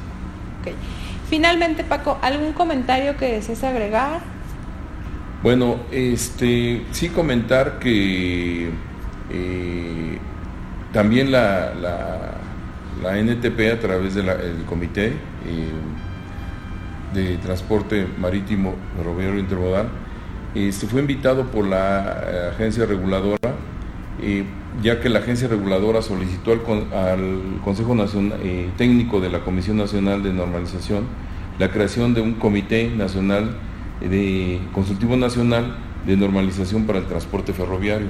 [1.30, 4.22] Finalmente, Paco, ¿algún comentario que desees agregar?
[5.42, 8.70] Bueno, este, sí comentar que
[9.32, 9.95] eh,
[10.96, 11.74] también la,
[13.04, 14.28] la, NTP a través del
[14.66, 15.70] Comité eh,
[17.14, 19.90] de Transporte Marítimo Ferroviario Intermodal
[20.54, 23.56] se este, fue invitado por la eh, agencia reguladora,
[24.82, 26.62] ya que la agencia reguladora solicitó al,
[27.62, 28.40] Consejo Nacional,
[28.78, 31.04] Técnico de la Comisión Nacional de Normalización
[31.60, 33.58] la creación de un Comité Nacional
[34.00, 35.76] de Consultivo Nacional
[36.08, 38.08] de Normalización para el Transporte Ferroviario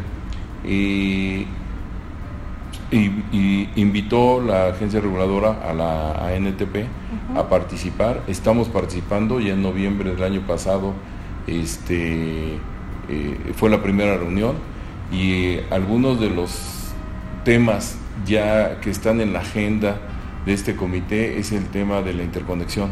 [2.96, 6.86] y, invitó la agencia reguladora a la ANTP
[7.36, 8.22] a participar.
[8.28, 10.94] Estamos participando ya en noviembre del año pasado
[11.48, 12.56] este,
[13.10, 14.56] eh, fue la primera reunión
[15.12, 16.94] y algunos de los
[17.44, 20.00] temas ya que están en la agenda
[20.46, 22.92] de este comité es el tema de la interconexión.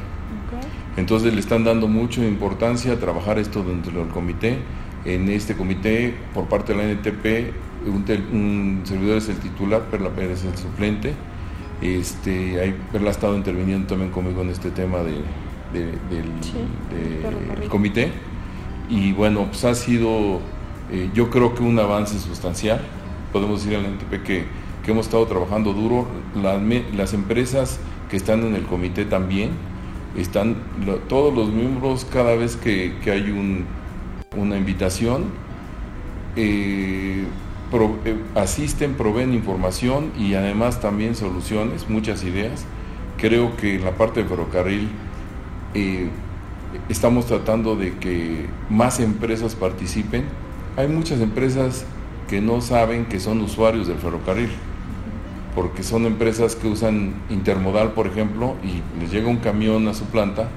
[0.97, 4.59] Entonces le están dando mucha importancia a trabajar esto dentro del comité
[5.05, 7.53] en este comité, por parte de la NTP,
[7.85, 11.13] un, servidor es el titular, Perla Pérez es el suplente.
[11.81, 15.15] Este, ahí Perla ha estado interviniendo también conmigo en este tema de,
[15.73, 18.11] del comité.
[18.89, 20.39] Y bueno, pues ha sido,
[20.91, 22.81] eh, yo creo que un avance sustancial.
[23.31, 24.45] Podemos decir a la NTP que,
[24.83, 26.07] que hemos estado trabajando duro.
[26.41, 26.61] Las,
[26.95, 27.79] las, empresas
[28.09, 29.51] que están en el comité también,
[30.17, 30.57] están
[31.09, 33.65] todos los miembros cada vez que, que hay un
[34.35, 35.25] una invitación,
[36.35, 37.23] eh,
[38.05, 42.65] eh, asisten, proveen información y además también soluciones, muchas ideas.
[43.17, 44.89] Creo que en la parte de ferrocarril
[45.73, 46.09] eh,
[46.89, 50.25] estamos tratando de que más empresas participen.
[50.77, 51.85] Hay muchas empresas
[52.27, 54.49] que no saben que son usuarios del ferrocarril,
[55.55, 60.05] porque son empresas que usan intermodal, por ejemplo, y les llega un camión a su
[60.05, 60.47] planta,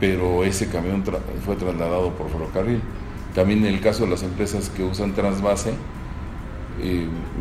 [0.00, 1.04] pero ese camión
[1.44, 2.80] fue trasladado por ferrocarril.
[3.34, 5.72] También en el caso de las empresas que usan transvase,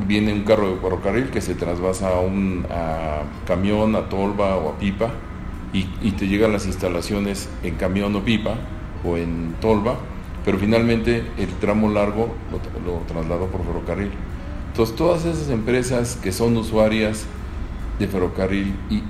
[0.08, 2.66] viene un carro de ferrocarril que se trasvasa a un
[3.46, 5.12] camión, a tolva o a pipa
[5.74, 8.56] y, te llegan las instalaciones en camión o pipa
[9.04, 9.96] o en tolva,
[10.44, 14.12] pero finalmente el tramo largo lo, lo trasladó por ferrocarril.
[14.68, 17.26] Entonces todas esas empresas que son usuarias
[18.00, 19.04] de ferrocarril y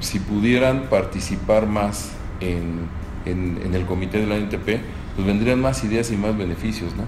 [0.00, 2.88] si pudieran participar más en,
[3.24, 4.80] en el comité de la NTP,
[5.14, 7.04] pues vendrían más ideas y más beneficios, ¿no?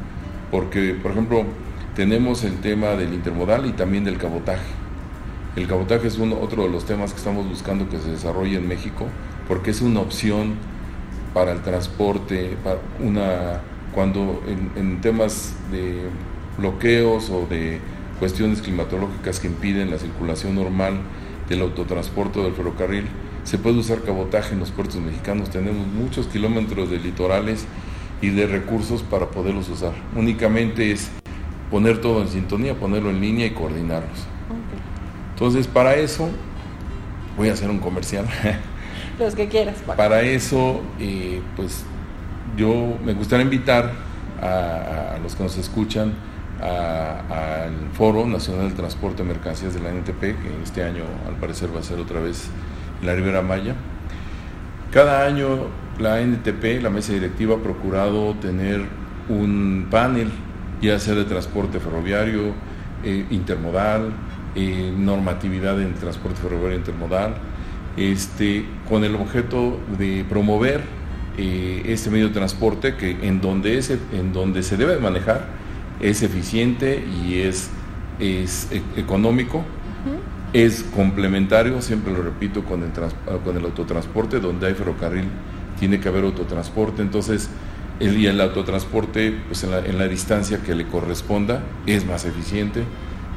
[0.50, 1.44] Porque, por ejemplo,
[1.94, 4.66] tenemos el tema del intermodal y también del cabotaje.
[5.56, 8.66] El cabotaje es uno, otro de los temas que estamos buscando que se desarrolle en
[8.66, 9.06] México,
[9.46, 10.54] porque es una opción
[11.32, 12.56] para el transporte,
[13.00, 13.60] una,
[13.94, 14.42] cuando
[14.76, 16.02] en, temas de
[16.58, 17.80] bloqueos o de
[18.18, 20.94] cuestiones climatológicas que impiden la circulación normal
[21.48, 23.06] del autotransporte del ferrocarril,
[23.44, 25.50] se puede usar cabotaje en los puertos mexicanos.
[25.50, 27.66] Tenemos muchos kilómetros de litorales
[28.22, 29.92] y de recursos para poderlos usar.
[30.16, 31.10] Únicamente es
[31.74, 34.28] poner todo en sintonía, ponerlo en línea y coordinarlos.
[35.32, 36.28] Entonces, para eso,
[37.36, 38.26] voy a hacer un comercial.
[39.18, 39.78] Los que quieras.
[39.96, 41.84] Para eso, eh, pues
[42.56, 43.90] yo me gustaría invitar
[44.40, 46.12] a, los que nos escuchan
[46.60, 51.74] al Foro Nacional del Transporte de Mercancías de la NTP, que este año al parecer
[51.74, 52.50] va a ser otra vez
[53.00, 53.74] en la Ribera Maya.
[54.92, 55.66] Cada año
[55.98, 58.82] la NTP, la mesa directiva, ha procurado tener
[59.28, 60.30] un panel,
[60.84, 62.52] ya sea de transporte ferroviario,
[63.04, 64.12] eh, intermodal,
[64.54, 67.34] eh, normatividad en transporte ferroviario intermodal,
[67.96, 70.82] este, con el objeto de promover
[71.36, 75.46] eh, este medio de transporte que en donde, es, en donde se debe manejar
[76.00, 77.70] es eficiente y es,
[78.20, 79.64] es e, económico,
[80.52, 82.90] es complementario, siempre lo repito, con el,
[83.42, 85.24] con el autotransporte, donde hay ferrocarril
[85.78, 87.50] tiene que haber autotransporte, entonces
[88.00, 92.24] el, y el autotransporte pues en, la, en la distancia que le corresponda es más
[92.24, 92.84] eficiente,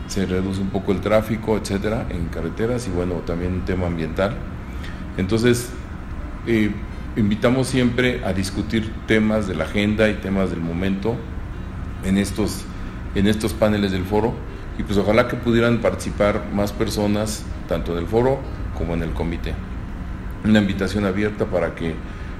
[0.07, 4.37] se reduce un poco el tráfico, etcétera, en carreteras y bueno, también un tema ambiental.
[5.17, 5.69] Entonces,
[6.45, 6.71] eh,
[7.15, 11.15] invitamos siempre a discutir temas de la agenda y temas del momento
[12.05, 12.63] en estos,
[13.15, 14.33] en estos paneles del foro
[14.77, 18.39] y pues ojalá que pudieran participar más personas, tanto en el foro
[18.77, 19.53] como en el comité.
[20.45, 21.95] Una invitación abierta para que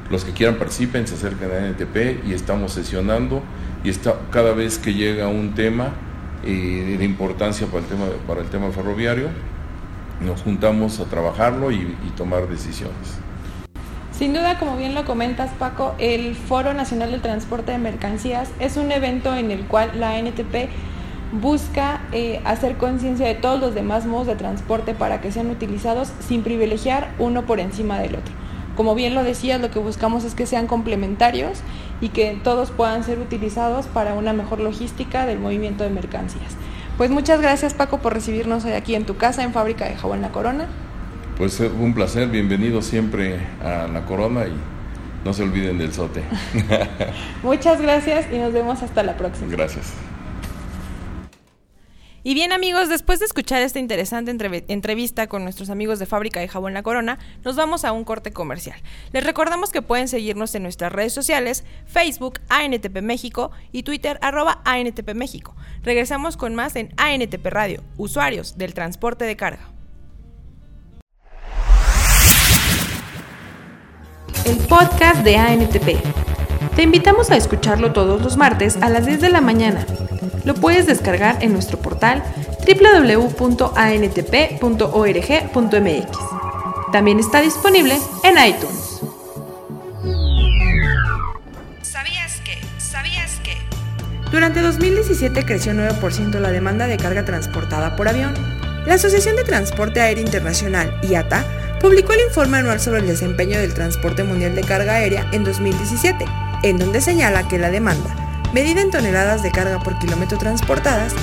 [0.10, 3.42] los que quieran participen se acerquen a NTP y estamos sesionando
[3.84, 3.92] y
[4.32, 5.92] cada vez que llega un tema
[6.44, 9.30] eh, de importancia para el tema, para el tema ferroviario,
[10.22, 13.20] nos juntamos a trabajarlo y tomar decisiones.
[14.18, 18.76] Sin duda, como bien lo comentas Paco, el Foro Nacional del Transporte de Mercancías es
[18.76, 20.72] un evento en el cual la NTP
[21.34, 26.12] busca eh, hacer conciencia de todos los demás modos de transporte para que sean utilizados
[26.20, 28.34] sin privilegiar uno por encima del otro.
[28.78, 31.60] Como bien lo decías, lo que buscamos es que sean complementarios
[32.00, 36.56] y que todos puedan ser utilizados para una mejor logística del movimiento de mercancías.
[36.96, 40.22] Pues muchas gracias Paco por recibirnos hoy aquí en tu casa en Fábrica de Jabón
[40.22, 40.68] La Corona.
[41.40, 44.54] Pues un placer, bienvenido siempre a la corona y
[45.26, 46.24] no se olviden del sote.
[47.44, 49.52] Muchas gracias y nos vemos hasta la próxima.
[49.52, 49.94] Gracias.
[52.24, 54.32] Y bien amigos, después de escuchar esta interesante
[54.68, 58.32] entrevista con nuestros amigos de Fábrica de Jabón La Corona, nos vamos a un corte
[58.32, 58.80] comercial.
[59.14, 64.62] Les recordamos que pueden seguirnos en nuestras redes sociales, Facebook ANTP México y Twitter arroba
[64.66, 65.56] ANTP México.
[65.84, 69.78] Regresamos con más en ANTP Radio, usuarios del transporte de carga.
[74.48, 76.37] el podcast de ANTP.
[76.78, 79.84] Te invitamos a escucharlo todos los martes a las 10 de la mañana.
[80.46, 82.22] Lo puedes descargar en nuestro portal
[82.68, 83.72] www.antp.org.mx.
[86.92, 89.02] También está disponible en iTunes.
[91.82, 92.60] ¿Sabías que?
[92.78, 93.58] ¿Sabías que?
[94.30, 98.36] Durante 2017 creció 9% la demanda de carga transportada por avión.
[98.86, 101.44] La Asociación de Transporte Aéreo Internacional, IATA,
[101.82, 106.26] publicó el informe anual sobre el desempeño del transporte mundial de carga aérea en 2017,
[106.70, 108.16] en donde señala que la demanda,
[108.54, 111.14] medida en toneladas de carga por kilómetro transportadas,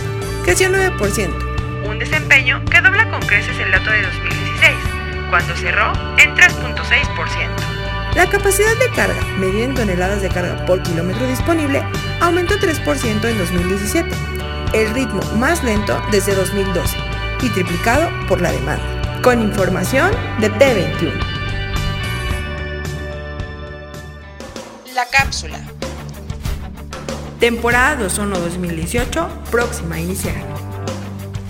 [0.44, 4.72] creció 9%, un desempeño que dobla con creces el dato de 2016,
[5.30, 8.14] cuando cerró en 3.6%.
[8.14, 11.82] La capacidad de carga, medida en toneladas de carga por kilómetro disponible,
[12.20, 14.08] aumentó 3% en 2017,
[14.72, 16.96] el ritmo más lento desde 2012
[17.42, 21.23] y triplicado por la demanda con información de T21.
[24.94, 25.58] La cápsula.
[27.40, 30.36] Temporada de ozono 2018, próxima a iniciar.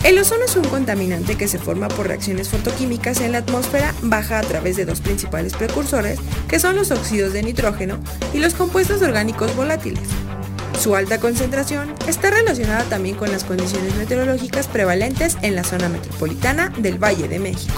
[0.03, 4.39] El ozono es un contaminante que se forma por reacciones fotoquímicas en la atmósfera baja
[4.39, 6.19] a través de dos principales precursores,
[6.49, 7.99] que son los óxidos de nitrógeno
[8.33, 10.09] y los compuestos orgánicos volátiles.
[10.81, 16.73] Su alta concentración está relacionada también con las condiciones meteorológicas prevalentes en la zona metropolitana
[16.79, 17.75] del Valle de México.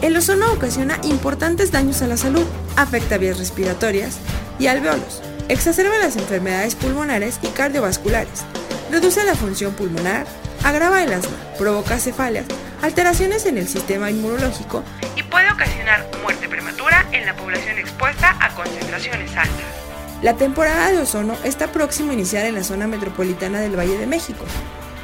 [0.00, 2.44] El ozono ocasiona importantes daños a la salud,
[2.76, 4.18] afecta vías respiratorias
[4.58, 8.44] y alveolos, exacerba las enfermedades pulmonares y cardiovasculares,
[8.90, 10.26] reduce la función pulmonar,
[10.64, 12.46] agrava el asma, provoca cefaleas,
[12.82, 14.82] alteraciones en el sistema inmunológico
[15.16, 19.86] y puede ocasionar muerte prematura en la población expuesta a concentraciones altas.
[20.22, 24.06] La temporada de ozono está próximo a iniciar en la zona metropolitana del Valle de
[24.06, 24.44] México.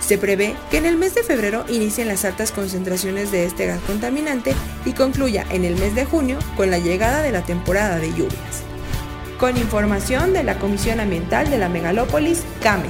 [0.01, 3.81] Se prevé que en el mes de febrero inicien las altas concentraciones de este gas
[3.87, 8.09] contaminante y concluya en el mes de junio con la llegada de la temporada de
[8.09, 8.65] lluvias.
[9.43, 12.86] Con información de la Comisión Ambiental de la Megalópolis, CAME.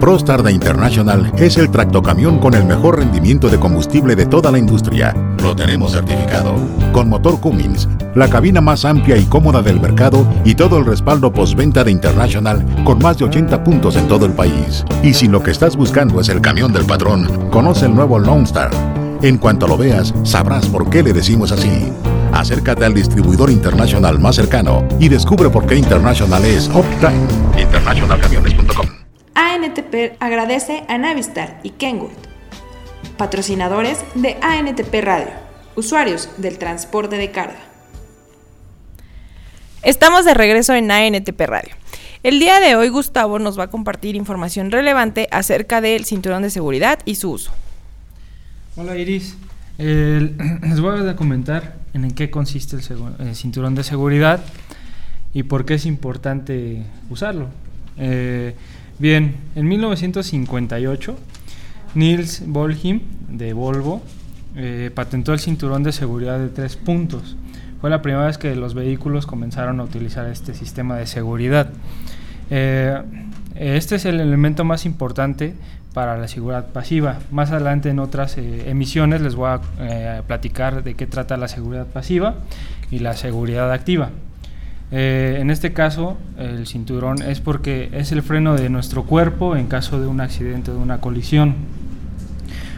[0.00, 4.56] ProStar de International es el tractocamión con el mejor rendimiento de combustible de toda la
[4.56, 5.14] industria.
[5.42, 6.54] Lo tenemos certificado.
[6.94, 11.30] Con motor Cummins, la cabina más amplia y cómoda del mercado y todo el respaldo
[11.30, 14.86] postventa de International con más de 80 puntos en todo el país.
[15.02, 18.44] Y si lo que estás buscando es el camión del patrón, conoce el nuevo Lone
[18.44, 19.03] Star.
[19.24, 21.90] En cuanto lo veas, sabrás por qué le decimos así.
[22.30, 27.26] Acércate al distribuidor internacional más cercano y descubre por qué International es Uptime.
[27.58, 28.86] Internationalcamiones.com.
[29.34, 32.10] ANTP agradece a Navistar y Kenwood,
[33.16, 35.30] patrocinadores de ANTP Radio,
[35.74, 37.60] usuarios del transporte de carga.
[39.82, 41.74] Estamos de regreso en ANTP Radio.
[42.22, 46.50] El día de hoy Gustavo nos va a compartir información relevante acerca del cinturón de
[46.50, 47.52] seguridad y su uso.
[48.76, 49.36] Hola Iris,
[49.78, 54.40] les voy a comentar en qué consiste el, cinturón de seguridad
[55.32, 57.46] y por qué es importante usarlo.
[57.96, 58.56] Eh,
[58.98, 61.16] bien, en 1958
[61.94, 64.02] Niels Bohlheim de Volvo
[64.56, 67.36] eh, patentó el cinturón de seguridad de tres puntos.
[67.80, 71.70] Fue la primera vez que los vehículos comenzaron a utilizar este sistema de seguridad.
[72.50, 73.00] Eh,
[73.54, 75.54] este es el elemento más importante
[75.94, 77.20] para la seguridad pasiva.
[77.30, 81.48] Más adelante en otras eh, emisiones les voy a eh, platicar de qué trata la
[81.48, 82.34] seguridad pasiva
[82.90, 84.10] y la seguridad activa.
[84.90, 89.68] Eh, en este caso, el cinturón es porque es el freno de nuestro cuerpo en
[89.68, 91.54] caso de un accidente o de una colisión.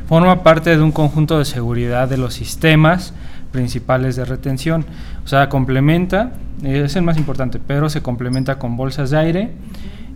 [0.07, 3.13] Forma parte de un conjunto de seguridad de los sistemas
[3.51, 4.85] principales de retención.
[5.25, 9.51] O sea, complementa, es el más importante, pero se complementa con bolsas de aire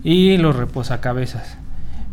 [0.04, 1.58] y los reposacabezas.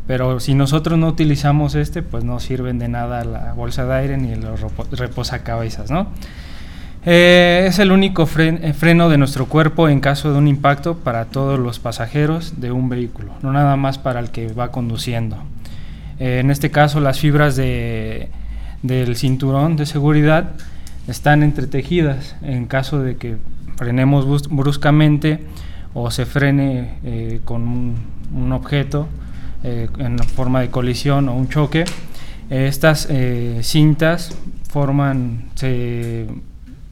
[0.08, 4.18] Pero si nosotros no utilizamos este, pues no sirven de nada la bolsa de aire
[4.18, 6.08] ni los reposacabezas, ¿no?
[7.10, 11.24] Eh, es el único eh, freno de nuestro cuerpo en caso de un impacto para
[11.24, 15.38] todos los pasajeros de un vehículo, no nada más para el que va conduciendo.
[16.20, 18.30] Eh, en este caso, las fibras de,
[18.82, 20.51] del cinturón de seguridad
[21.08, 23.38] están entretejidas en caso de que
[23.78, 25.45] frenemos bruscamente
[25.93, 27.95] o se frene con un,
[28.36, 29.08] un objeto
[29.70, 31.84] eh, en forma de colisión o un choque.
[32.49, 34.34] estas eh, cintas
[34.70, 36.26] forman, se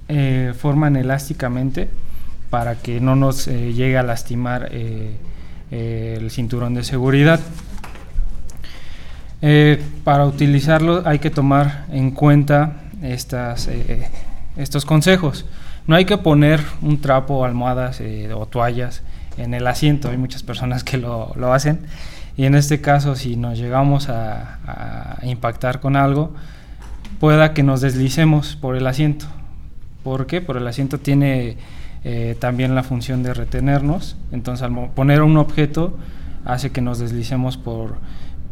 [0.09, 1.88] eh, forman elásticamente
[2.49, 4.73] para que no nos llegue a lastimar
[5.71, 7.39] el cinturón de seguridad.
[10.03, 13.69] para utilizarlo hay que tomar en cuenta estas,
[14.57, 15.45] estos consejos.
[15.88, 18.01] No hay que poner un trapo, almohadas
[18.36, 19.01] o toallas
[19.38, 20.09] en el asiento.
[20.09, 21.80] Hay muchas personas que lo, lo hacen.
[22.38, 26.33] Y en este caso, si nos llegamos a, impactar con algo,
[27.19, 29.25] pueda que nos deslicemos por el asiento.
[30.03, 30.41] ¿Por qué?
[30.41, 31.57] Por el asiento tiene
[32.03, 34.17] eh, también la función de retenernos.
[34.31, 35.97] Entonces, al poner un objeto,
[36.43, 37.95] hace que nos deslicemos por,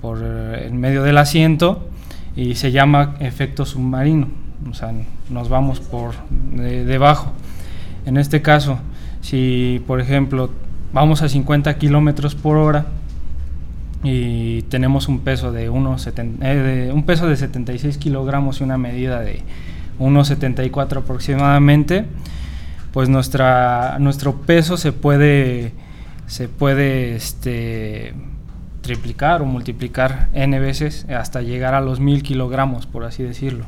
[0.01, 1.89] por eh, el medio del asiento
[2.35, 4.27] y se llama efecto submarino.
[4.69, 4.93] O sea,
[5.29, 7.33] nos vamos por debajo.
[8.05, 8.79] En este caso,
[9.21, 10.49] si por ejemplo
[10.93, 12.85] vamos a 50 kilómetros por hora,
[14.03, 19.21] y tenemos un peso de, unos eh, un peso de 76 kilogramos y una medida
[19.21, 19.41] de
[19.99, 22.05] 1,74 aproximadamente,
[22.91, 25.71] pues nuestra, nuestro peso se puede,
[26.27, 28.13] se puede este,
[28.81, 33.65] triplicar o multiplicar n veces hasta llegar a los 1000 kilogramos, por así decirlo.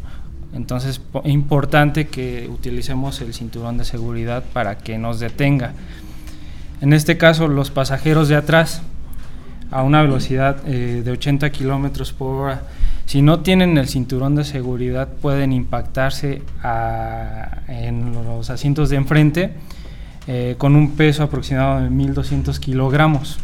[0.53, 5.73] Entonces es importante que utilicemos el cinturón de seguridad para que nos detenga.
[6.81, 8.81] En este caso los pasajeros de atrás
[9.71, 12.63] a una velocidad eh, de 80 kilómetros por hora.
[13.05, 16.41] Si no tienen el cinturón de seguridad, pueden impactarse
[17.67, 19.53] en los asientos de enfrente
[20.27, 23.37] eh, con un peso aproximado de 1200 kilogramos.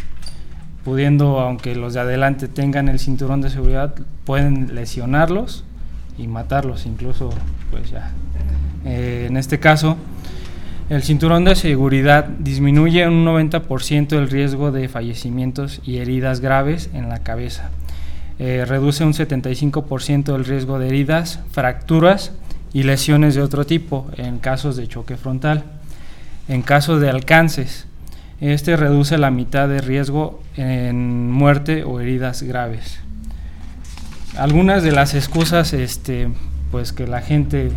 [0.83, 3.93] Pudiendo, aunque los de adelante tengan el cinturón de seguridad,
[4.25, 5.63] pueden lesionarlos
[6.17, 7.29] y matarlos, incluso,
[7.69, 8.11] pues ya.
[8.83, 9.95] Eh, en este caso,
[10.91, 17.07] el cinturón de seguridad disminuye un 90% el riesgo de fallecimientos y heridas graves en
[17.07, 17.69] la cabeza.
[18.39, 22.33] Eh, reduce un 75% el riesgo de heridas, fracturas
[22.73, 25.63] y lesiones de otro tipo en casos de choque frontal.
[26.49, 27.87] En caso de alcances,
[28.41, 32.99] este reduce la mitad de riesgo en muerte o heridas graves.
[34.37, 36.27] Algunas de las excusas este,
[36.69, 37.71] pues, que la gente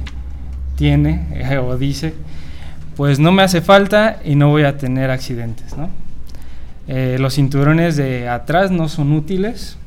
[0.74, 2.12] tiene o dice
[2.96, 5.76] pues no me hace falta y no voy a tener accidentes.
[5.76, 5.88] ¿no?
[6.86, 9.78] Eh, los cinturones de atrás no son útiles,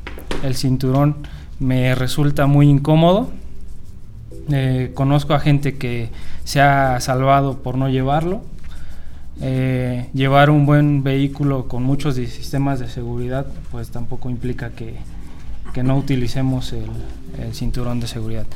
[0.42, 1.16] el cinturón
[1.60, 3.30] me resulta muy incómodo.
[4.50, 6.10] Eh, conozco a gente que
[6.44, 8.42] se ha salvado por no llevarlo.
[9.40, 14.96] Eh, llevar un buen vehículo con muchos sistemas de seguridad, pues tampoco implica que,
[15.84, 18.46] no utilicemos el, cinturón de seguridad.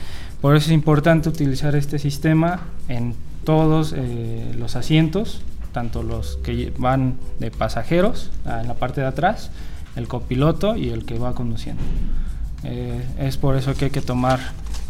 [0.41, 3.15] Por eso es importante utilizar este sistema en
[3.45, 9.07] todos eh, los asientos, tanto los que van de pasajeros ah, en la parte de
[9.07, 9.51] atrás,
[9.97, 11.83] el copiloto y el que va conduciendo.
[12.65, 14.39] Eh, es por eso que hay que tomar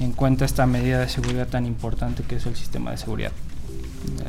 [0.00, 3.32] en cuenta esta medida de seguridad tan importante que es el sistema de seguridad,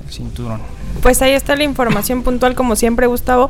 [0.03, 0.61] el cinturón.
[1.01, 3.49] Pues ahí está la información puntual como siempre Gustavo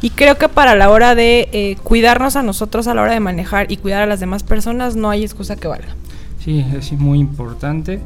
[0.00, 3.20] y creo que para la hora de eh, cuidarnos a nosotros a la hora de
[3.20, 5.94] manejar y cuidar a las demás personas no hay excusa que valga.
[6.42, 8.00] Sí, es muy importante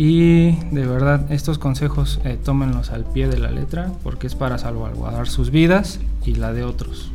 [0.00, 4.56] y de verdad estos consejos eh, tómenlos al pie de la letra porque es para
[4.56, 7.10] salvaguardar sus vidas y la de otros.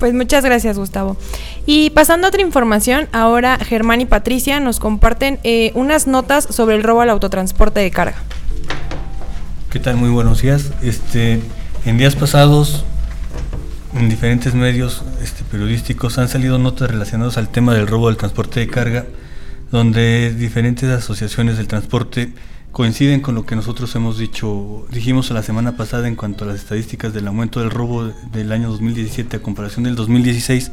[0.00, 1.16] Pues muchas gracias, Gustavo.
[1.64, 6.74] Y pasando a otra información, ahora Germán y Patricia nos comparten eh, unas notas sobre
[6.74, 8.16] el robo al autotransporte de carga.
[9.70, 9.96] ¿Qué tal?
[9.96, 10.72] Muy buenos días.
[10.82, 11.40] Este,
[11.86, 12.84] en días pasados,
[13.94, 18.58] en diferentes medios este, periodísticos han salido notas relacionadas al tema del robo del transporte
[18.58, 19.06] de carga,
[19.74, 22.32] donde diferentes asociaciones del transporte
[22.70, 26.60] coinciden con lo que nosotros hemos dicho, dijimos la semana pasada en cuanto a las
[26.60, 30.70] estadísticas del aumento del robo del año 2017 a comparación del 2016,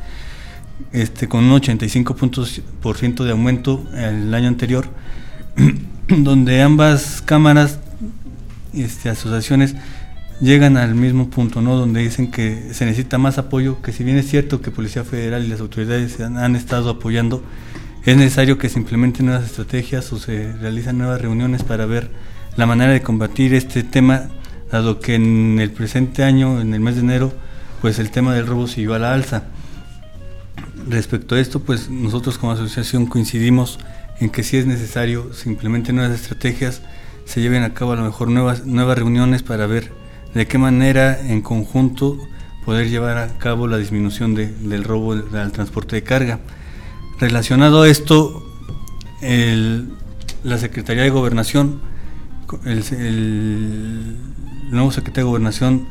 [0.92, 4.86] este, con un 85% de aumento el año anterior,
[6.08, 7.80] donde ambas cámaras,
[8.72, 9.74] este, asociaciones,
[10.42, 11.76] llegan al mismo punto, ¿no?
[11.76, 15.44] donde dicen que se necesita más apoyo, que si bien es cierto que Policía Federal
[15.44, 17.44] y las autoridades han estado apoyando,
[18.06, 22.10] es necesario que se implementen nuevas estrategias o se realicen nuevas reuniones para ver
[22.58, 24.30] la manera de combatir este tema,
[24.72, 27.34] dado que en el presente año, en el mes de enero,
[27.82, 29.44] pues el tema del robo siguió a la alza.
[30.88, 33.80] Respecto a esto, pues nosotros como asociación coincidimos
[34.20, 36.82] en que si es necesario se implementen nuevas estrategias,
[37.26, 39.92] se lleven a cabo a lo mejor nuevas, nuevas reuniones para ver
[40.34, 42.18] de qué manera en conjunto
[42.66, 46.40] poder llevar a cabo la disminución del robo al transporte de carga.
[47.22, 48.44] Relacionado a esto,
[49.22, 51.80] la Secretaría de Gobernación,
[52.66, 54.18] el,
[54.72, 55.86] nuevo secretario de Gobernación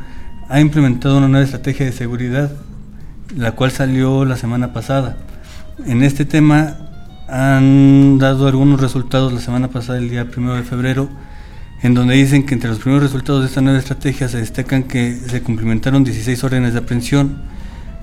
[0.48, 2.50] ha implementado una nueva estrategia de seguridad,
[3.36, 5.18] la cual salió la semana pasada.
[5.86, 6.76] En este tema
[7.28, 11.08] han dado algunos resultados la semana pasada, el día primero de febrero,
[11.80, 15.14] en donde dicen que entre los primeros resultados de esta nueva estrategia se destacan que
[15.14, 17.40] se cumplimentaron 16 órdenes de aprehensión,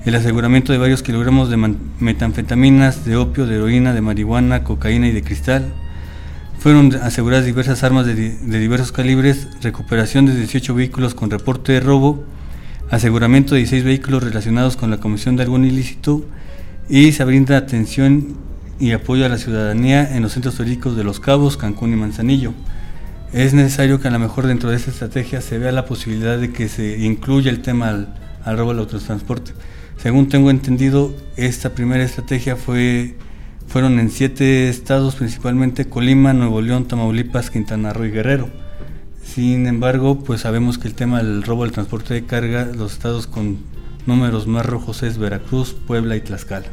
[0.07, 1.57] el aseguramiento de varios kilogramos de
[1.99, 5.73] metanfetaminas, de opio, de heroína, de marihuana, cocaína y de cristal.
[6.59, 12.23] Fueron aseguradas diversas armas de, diversos calibres, recuperación de 18 vehículos con reporte de robo,
[12.89, 16.23] aseguramiento de 16 vehículos relacionados con la comisión de algún ilícito
[16.87, 18.37] y se brinda atención
[18.79, 22.53] y apoyo a la ciudadanía en los centros turísticos de Los Cabos, Cancún y Manzanillo.
[23.33, 26.53] Es necesario que a lo mejor dentro de esta estrategia se vea la posibilidad de
[26.53, 29.51] que se incluya el tema al, al robo del autotransporte.
[29.97, 33.15] Según tengo entendido, esta primera estrategia fue,
[33.67, 38.49] fueron en siete estados, principalmente Colima, Nuevo León, Tamaulipas, Quintana Roo y Guerrero.
[39.23, 43.27] Sin embargo, pues sabemos que el tema del robo del transporte de carga, los estados
[43.27, 43.57] con
[44.05, 46.67] números más rojos es Veracruz, Puebla y Tlaxcala.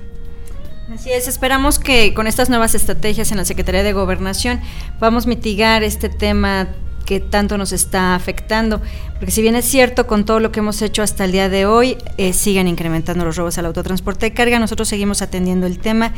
[0.93, 4.61] Así es, esperamos que con estas nuevas estrategias en la Secretaría de Gobernación
[4.99, 6.69] podamos mitigar este tema
[7.05, 8.81] que tanto nos está afectando.
[9.15, 11.67] Porque si bien es cierto, con todo lo que hemos hecho hasta el día de
[11.67, 14.59] hoy, eh, siguen incrementando los robos al autotransporte de carga.
[14.59, 16.13] Nosotros seguimos atendiendo el tema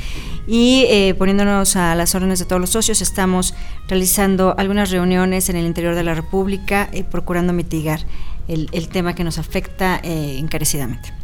[0.47, 3.03] y eh, poniéndonos a las órdenes de todos los socios.
[3.03, 3.55] Estamos
[3.89, 8.01] realizando algunas reuniones en el interior de la República y procurando mitigar
[8.49, 11.16] el, el tema que nos afecta eh, encarecidamente.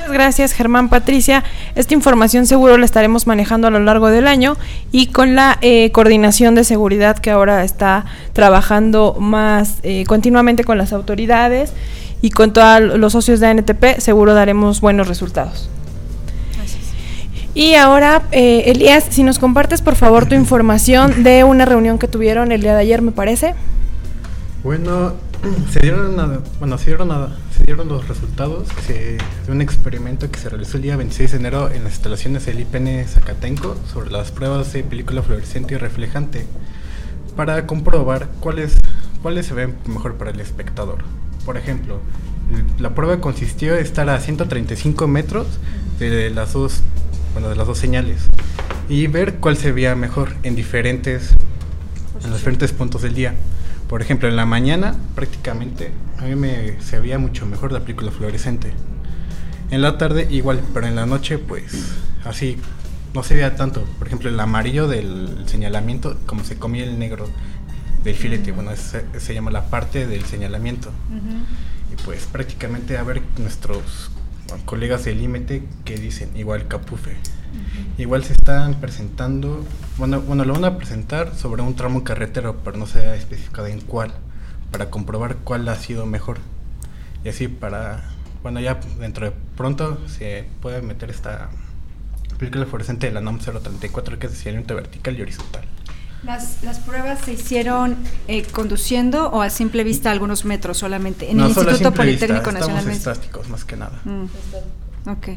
[0.00, 1.44] Muchas gracias Germán, Patricia.
[1.74, 4.56] Esta información seguro la estaremos manejando a lo largo del año
[4.92, 10.78] y con la eh, coordinación de seguridad que ahora está trabajando más eh, continuamente con
[10.78, 11.74] las autoridades
[12.22, 15.68] y con todos los socios de ANTP, seguro daremos buenos resultados.
[17.52, 22.08] Y ahora, eh, Elías, si nos compartes por favor tu información de una reunión que
[22.08, 23.54] tuvieron el día de ayer, me parece.
[24.64, 25.12] Bueno,
[25.70, 27.36] se dieron, bueno, se dieron nada
[27.70, 29.18] dieron los resultados de
[29.48, 33.06] un experimento que se realizó el día 26 de enero en las instalaciones del IPN
[33.06, 36.46] Zacatenco sobre las pruebas de película fluorescente y reflejante
[37.36, 38.76] para comprobar cuáles,
[39.22, 41.04] cuáles se ven mejor para el espectador.
[41.44, 42.00] Por ejemplo,
[42.80, 45.46] la prueba consistió en estar a 135 metros
[46.00, 46.80] de las dos,
[47.34, 48.22] bueno, de las dos señales
[48.88, 51.34] y ver cuál se veía mejor en diferentes,
[52.24, 53.34] en los diferentes puntos del día.
[53.90, 58.12] Por ejemplo, en la mañana prácticamente a mí me se veía mucho mejor la película
[58.12, 58.72] fluorescente.
[59.72, 62.56] En la tarde igual, pero en la noche pues así
[63.14, 63.82] no se veía tanto.
[63.98, 67.28] Por ejemplo, el amarillo del señalamiento como se comía el negro
[68.04, 68.52] del filete.
[68.52, 70.92] Bueno, se, se llama la parte del señalamiento.
[71.92, 74.12] Y pues prácticamente a ver nuestros
[74.66, 77.16] colegas del límite que dicen igual Capufe.
[77.98, 79.64] Igual se están presentando,
[79.98, 83.66] bueno, bueno, lo van a presentar sobre un tramo carretero, pero no se ha especificado
[83.66, 84.12] en cuál,
[84.70, 86.38] para comprobar cuál ha sido mejor.
[87.24, 88.02] Y así para,
[88.42, 91.50] bueno, ya dentro de pronto se puede meter esta
[92.38, 95.64] película fluorescente de la NOM 034, que es señalamiento vertical y horizontal.
[96.22, 97.96] Las, las pruebas se hicieron
[98.28, 101.96] eh, conduciendo o a simple vista algunos metros solamente en no, el solo a Instituto
[101.96, 102.88] simple Politécnico vista, Nacional.
[102.88, 104.00] Estamos estáticos más que nada.
[104.04, 105.08] Mm.
[105.08, 105.28] Ok.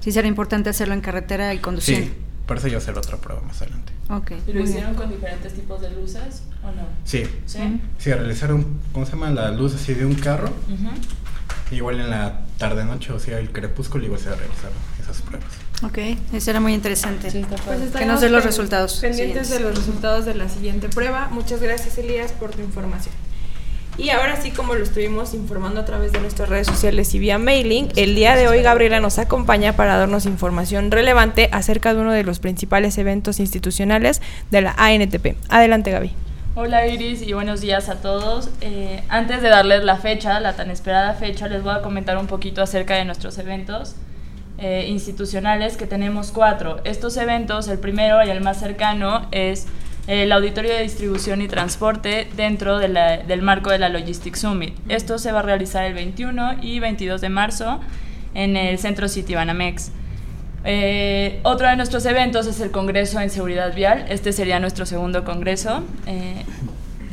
[0.00, 2.06] Sí será importante hacerlo en carretera y conduciendo.
[2.06, 2.12] Sí,
[2.46, 3.92] por eso yo hacer otra prueba más adelante.
[4.08, 4.32] Ok.
[4.46, 4.94] ¿Y lo hicieron bien.
[4.94, 6.82] con diferentes tipos de luces o no?
[7.04, 7.24] Sí.
[7.46, 7.80] ¿Sí?
[7.98, 9.30] Sí, realizaron, ¿cómo se llama?
[9.30, 10.48] La luz así de un carro.
[10.48, 11.76] Ujú.
[11.76, 15.48] Igual en la tarde-noche, o sea, el crepúsculo, igual se realizaron esas pruebas.
[15.82, 15.98] Ok,
[16.32, 17.30] eso era muy interesante.
[17.64, 18.98] Pues que nos dé los resultados.
[19.00, 19.50] Pendientes siguientes.
[19.50, 21.28] de los resultados de la siguiente prueba.
[21.30, 23.14] Muchas gracias, Elías, por tu información.
[24.00, 27.36] Y ahora sí, como lo estuvimos informando a través de nuestras redes sociales y vía
[27.36, 32.10] mailing, el día de hoy Gabriela nos acompaña para darnos información relevante acerca de uno
[32.10, 35.36] de los principales eventos institucionales de la ANTP.
[35.50, 36.12] Adelante, Gaby.
[36.54, 38.48] Hola Iris y buenos días a todos.
[38.62, 42.26] Eh, antes de darles la fecha, la tan esperada fecha, les voy a comentar un
[42.26, 43.96] poquito acerca de nuestros eventos
[44.56, 46.80] eh, institucionales, que tenemos cuatro.
[46.84, 49.66] Estos eventos, el primero y el más cercano es
[50.06, 54.74] el Auditorio de Distribución y Transporte dentro de la- del marco de la Logistics Summit.
[54.88, 57.80] Esto se va a realizar el 21 y 22 de marzo
[58.34, 59.92] en el Centro City Banamex.
[60.64, 64.04] Eh, otro de nuestros eventos es el Congreso en Seguridad Vial.
[64.08, 65.82] Este sería nuestro segundo congreso.
[66.06, 66.44] Eh,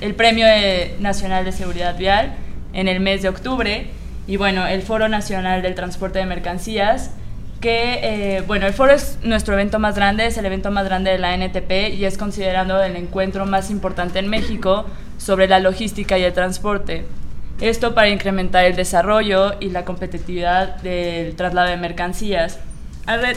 [0.01, 2.35] el Premio de- Nacional de Seguridad Vial
[2.73, 3.87] en el mes de octubre.
[4.27, 7.11] Y bueno, el Foro Nacional del Transporte de Mercancías.
[7.59, 7.99] Que,
[8.37, 11.17] eh, bueno, el foro es nuestro evento más grande, es el evento más grande de
[11.17, 14.85] la NTP y es considerado el encuentro más importante en México
[15.17, 17.05] sobre la logística y el transporte.
[17.59, 22.59] Esto para incrementar el desarrollo y la competitividad del traslado de mercancías.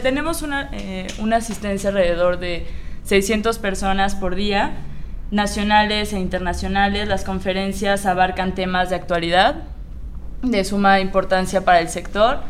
[0.03, 2.67] Tenemos una, eh, una asistencia alrededor de
[3.05, 4.73] 600 personas por día,
[5.31, 7.09] nacionales e internacionales.
[7.09, 9.63] Las conferencias abarcan temas de actualidad,
[10.43, 12.41] de suma importancia para el sector.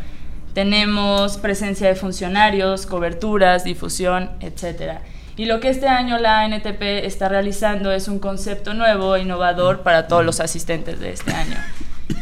[0.55, 4.99] Tenemos presencia de funcionarios, coberturas, difusión, etc.
[5.37, 9.81] Y lo que este año la NTP está realizando es un concepto nuevo e innovador
[9.81, 11.57] para todos los asistentes de este año.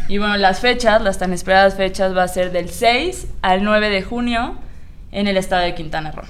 [0.08, 3.90] Y bueno, las fechas, las tan esperadas fechas, va a ser del 6 al 9
[3.90, 4.56] de junio
[5.12, 6.26] en el estado de Quintana Roo.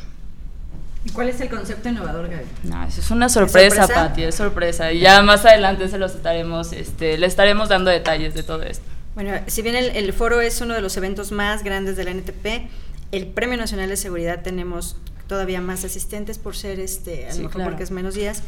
[1.04, 2.44] ¿Y cuál es el concepto innovador, Gaby?
[2.64, 4.08] No, eso es una sorpresa, sorpresa?
[4.08, 4.92] Pati, es sorpresa.
[4.92, 8.84] Y ya más adelante se los estaremos, este, le estaremos dando detalles de todo esto.
[9.14, 12.10] Bueno, si bien el, el foro es uno de los eventos más grandes de la
[12.12, 12.70] NTP,
[13.12, 14.96] el Premio Nacional de Seguridad tenemos
[15.26, 17.70] todavía más asistentes por ser, este, a lo Sí, mejor claro.
[17.70, 18.42] porque es menos días,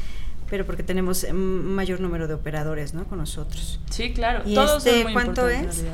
[0.48, 3.04] pero porque tenemos un mayor número de operadores, ¿no?
[3.04, 3.80] Con nosotros.
[3.90, 4.42] Sí, claro.
[4.46, 5.84] ¿Y Todos este muy cuánto es?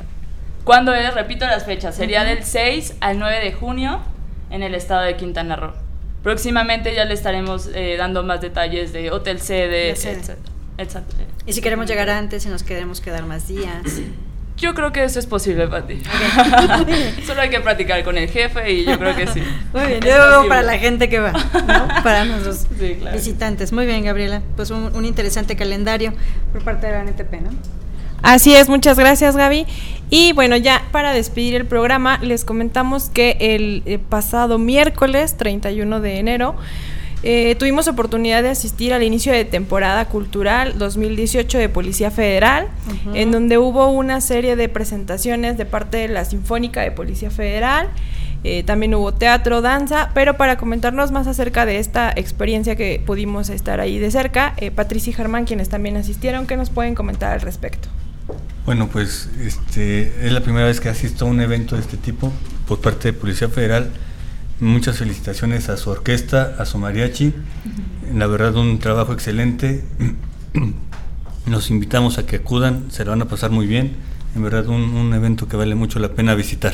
[0.63, 1.13] ¿Cuándo es?
[1.13, 1.95] Repito las fechas.
[1.95, 2.29] Sería Ujú.
[2.29, 4.01] del 6 al 9 de junio
[4.49, 5.73] en el estado de Quintana Roo.
[6.23, 10.35] Próximamente ya le estaremos eh, dando más detalles de hotel sede, etc.
[11.45, 13.83] Y si queremos llegar antes y nos queremos quedar más días.
[14.57, 16.01] Yo creo que eso es posible, Pati.
[17.25, 19.41] Solo hay que practicar con el jefe y yo creo que sí.
[19.73, 22.03] Muy bien, Es yo veo para la gente que va, ¿no?
[22.03, 23.15] para nuestros Sí, claro.
[23.15, 23.71] visitantes.
[23.71, 24.41] Muy bien, Gabriela.
[24.55, 26.11] Pues un, un interesante calendario
[26.51, 27.49] por parte de la NTP, ¿no?
[28.23, 29.67] Así es, muchas gracias Gaby.
[30.09, 35.99] Y bueno, ya para despedir el programa, les comentamos que el eh, pasado miércoles 31
[35.99, 36.55] de enero
[37.23, 42.67] eh, tuvimos oportunidad de asistir al inicio de temporada cultural 2018 de Policía Federal,
[43.13, 47.89] en donde hubo una serie de presentaciones de parte de la Sinfónica de Policía Federal.
[48.43, 53.49] eh, también hubo teatro, danza, pero para comentarnos más acerca de esta experiencia que pudimos
[53.49, 57.33] estar ahí de cerca, eh, Patricia y Germán, quienes también asistieron, ¿qué nos pueden comentar
[57.33, 57.89] al respecto?
[58.65, 62.31] Bueno, pues este, es la primera vez que asisto a un evento de este tipo
[62.67, 63.89] por parte de Policía Federal.
[64.59, 67.33] Muchas felicitaciones a su orquesta, a su mariachi.
[68.13, 69.83] La verdad, un trabajo excelente.
[71.45, 73.95] Los invitamos a que acudan, se lo van a pasar muy bien.
[74.35, 76.73] En verdad, un, un evento que vale mucho la pena visitar.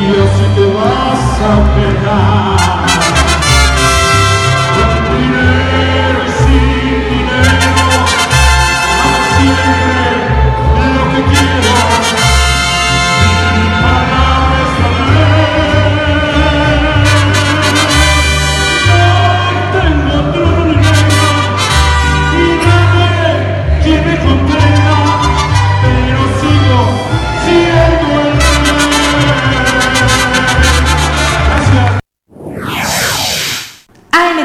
[0.00, 2.53] Dios si te vas a pegar.